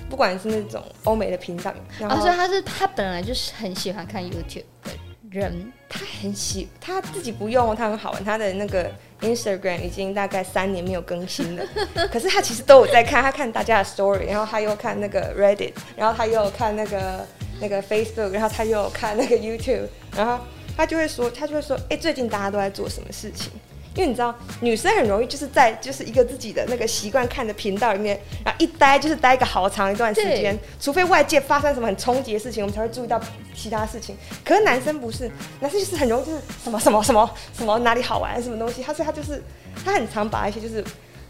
[0.09, 4.91] 不管是那种欧美的频道，然后、哦、所以他是他本来就是很喜欢看 YouTube 的
[5.31, 8.89] 人，他很喜他自己不用，他很好玩，他的那个
[9.21, 11.65] Instagram 已经大概三年没有更新了，
[12.11, 17.27] 可是他其实都有在看，他看大家的 Story，然后他又看那个 Reddit，然后他又看那个
[17.59, 20.39] 那个 Facebook，然后他又有看那个 YouTube，然后
[20.77, 23.51] 他就会说，他就会说，哎、欸，最近大家都在做什么事情？
[23.95, 33.19] 因为你知道，女生很容易就是在就是一个自己的那个习惯看的频道里面，然后一待就是待一个好长一段时间，除非外界发生什么很冲击的事情，我们才会注意到
[33.55, 34.17] 其他事情。
[34.43, 35.31] 可是男生不是，
[35.61, 39.41] 男生就是很容易就是什么什么什么什么哪里好玩什么东西，他说他就是
[39.85, 40.83] 他很常把一些就是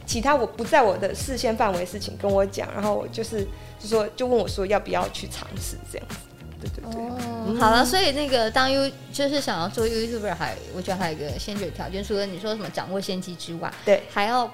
[0.08, 3.48] 其他我不在我的视线范围的事情跟我讲，然后就是
[3.80, 6.16] 就说就问我说要不要去尝试这样子。
[6.70, 14.52] 对对对哦，嗯、好了，所以那个当 You 就是想要做 YouTuber，还我觉得还有一个先决条件，除了你说什么掌握先机之外，对，还要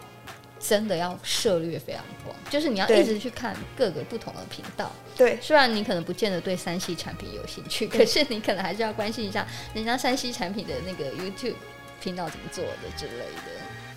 [0.60, 4.92] 真的要涉猎非常广，就是你要一直去看各个不同的频道。
[5.16, 11.56] 对，虽然你可能不见得对三 C 产品有兴趣，可是你可能还是要关心一下人家三 C 产品的那个 YouTube
[12.02, 13.42] 频道怎么做的之类的。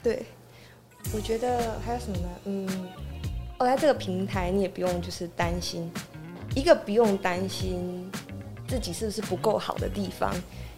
[0.03, 0.27] 对，
[1.13, 2.29] 我觉得还有什么呢？
[2.45, 2.89] 嗯，
[3.59, 5.91] 哦，在这个平台你也不用就是担心。
[6.55, 8.11] 一个不用担心
[8.67, 10.33] 自己是不是不够好的地方，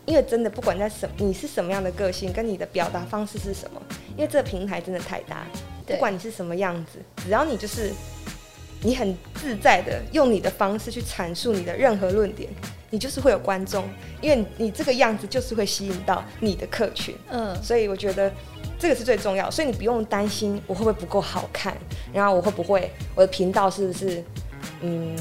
[0.05, 3.81] 因为真的不管在什，你是什么样的个性，跟你的表达方式是什么，
[4.16, 5.47] 因为这个平台真的太大，
[5.87, 7.93] 不管你是什么样子，只要你就是
[8.83, 12.51] 你很自在的用你的方式去阐述你的任何论点，
[12.91, 13.85] 你就是会有观众，
[14.20, 18.33] 因为你这个样子就是会吸引到你的客群，嗯，所以我觉得
[18.79, 21.77] 这个是最重要，所以你不用担心我会不会不够好看，
[22.12, 24.24] 然后我会不会我的频道是不是
[24.81, 25.16] 嗯。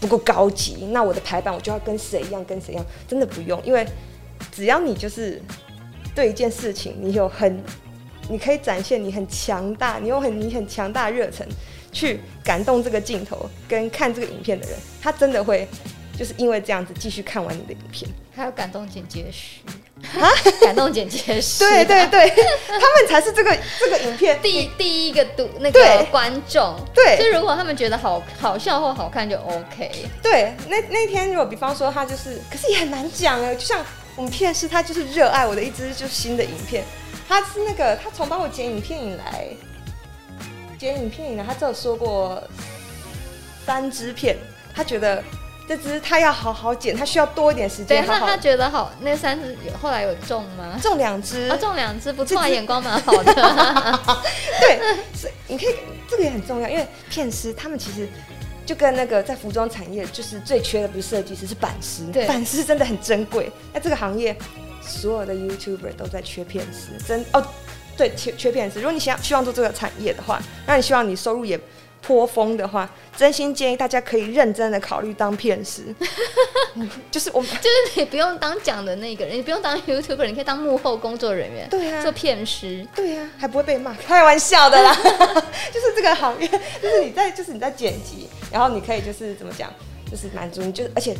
[0.00, 3.86] 不够高级，那我的排版我就要跟谁一样，跟谁一样，真的不用，因为
[4.52, 5.42] 只要你就是
[6.14, 7.62] 对一件事情，你有很，
[8.28, 11.46] 你可以展现你很强大，你有很你很强大热忱，
[11.92, 15.66] 去感动这个镜头跟看这个影片的人，他真的会
[16.16, 19.60] 就是因为这样子继续看完你的影片，还有感动剪接师。
[20.18, 20.30] 啊，
[20.62, 22.30] 感动剪接师，对对对，
[22.66, 24.38] 他们才是这个这个影片。
[24.42, 29.90] 第第一个读那个观众，对，就如果他们觉得好好笑或好看就 OK。
[30.22, 33.84] 对，那那天如果比方说他就是，可是也很难讲哎，就像
[34.16, 36.84] 我们片师他就是热爱我的一支就是新的影片，
[37.28, 39.46] 他是那个他从帮我剪影片以来，
[40.78, 42.42] 剪影片以来他只有说过
[43.66, 44.36] 三支片，
[44.74, 45.22] 他觉得。
[45.68, 47.86] 这只他要好好剪，他需要多一点时间。
[47.86, 50.78] 对，他他觉得好，那三只有后来有中吗？
[50.82, 53.34] 中两只啊，中两只不错，眼光蛮好的。
[54.60, 54.80] 对，
[55.14, 55.74] 所以你可以，
[56.08, 58.08] 这个也很重要，因为片师他们其实
[58.64, 62.02] 就跟那个在服装产业，就是最缺的不是设计师，是版师。
[62.10, 63.52] 对，版师真的很珍贵。
[63.74, 64.34] 那这个行业
[64.80, 67.46] 所有的 YouTuber 都在缺片师，真哦，
[67.94, 68.78] 对，缺缺片师。
[68.78, 71.60] 如果你想希望做这个产业的话，那你希望你收入也。
[72.00, 75.82] 颇丰的话，真心建议大家可以认真的考虑当片师，
[77.10, 84.94] 就是我们， 就是你不用当讲的那个人，你不用当 YouTuber，你可以当幕后工作人员，对啊，做片师，对啊，还不会被骂，开玩笑的啦，
[85.72, 86.48] 就是这个行业，
[86.80, 89.72] 就是你在，就是你在剪辑，然后你可以就是怎么讲，
[90.10, 91.16] 就是满足你，就是而且。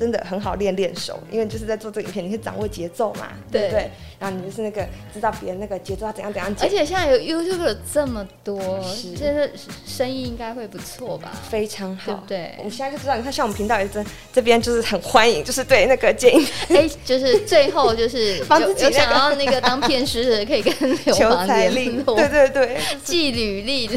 [0.00, 3.90] 真的很好练练手，因为就是在做这个影片，你可以掌握节奏嘛，对不对，对？
[4.18, 6.54] 然后你就是那个知道别人那个节奏要怎样怎样。
[6.60, 9.50] 而且现在有 YouTube 这么多，是就是
[9.86, 11.32] 生意应该会不错吧？
[11.48, 12.54] 非常好，对，对。
[12.58, 16.46] 我们现在就知道，你看像我们频道也是这边就是很欢迎，就是对那个建议。
[16.68, 23.88] 哎，就是最后就是 有有想要那个当片师的，可以跟流氓 联络，对对对，寄履历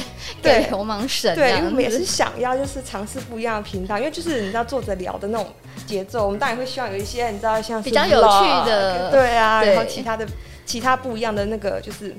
[0.41, 1.33] 给流氓神。
[1.35, 5.47] 对，因为我们也是想要就是尝试不一样的频道，因为就是你知道作者聊的那种。
[5.87, 10.27] 节奏，我们当然会希望有一些你知道像比较有趣的，对啊，然后其他的
[10.65, 12.15] 其他不一样的那个就是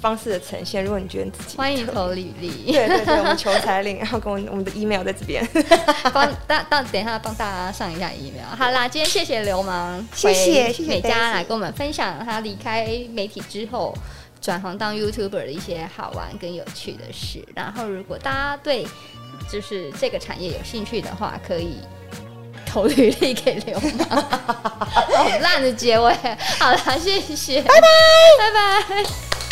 [0.00, 0.82] 方式的呈现。
[0.82, 5.46] 如果你觉得自己欢迎投履历，对对对，我们求财领，然后跟我我们的 email 在这边，
[6.12, 8.46] 帮大大等一下帮大家上一下 email。
[8.56, 13.94] 好啦，今天谢谢流氓，谢谢谢谢美嘉来跟我们分享他离开媒体之后
[14.40, 17.44] 转行当 YouTuber 的一些好玩跟有趣的事。
[17.54, 18.86] 然后如果大家对
[19.50, 21.76] 就是这个产业有兴趣的话，可以。
[22.70, 24.22] 投履历给流氓，
[24.90, 26.14] 好 烂的结尾。
[26.58, 27.86] 好了，谢谢，拜拜，
[28.38, 28.50] 拜
[29.04, 29.49] 拜。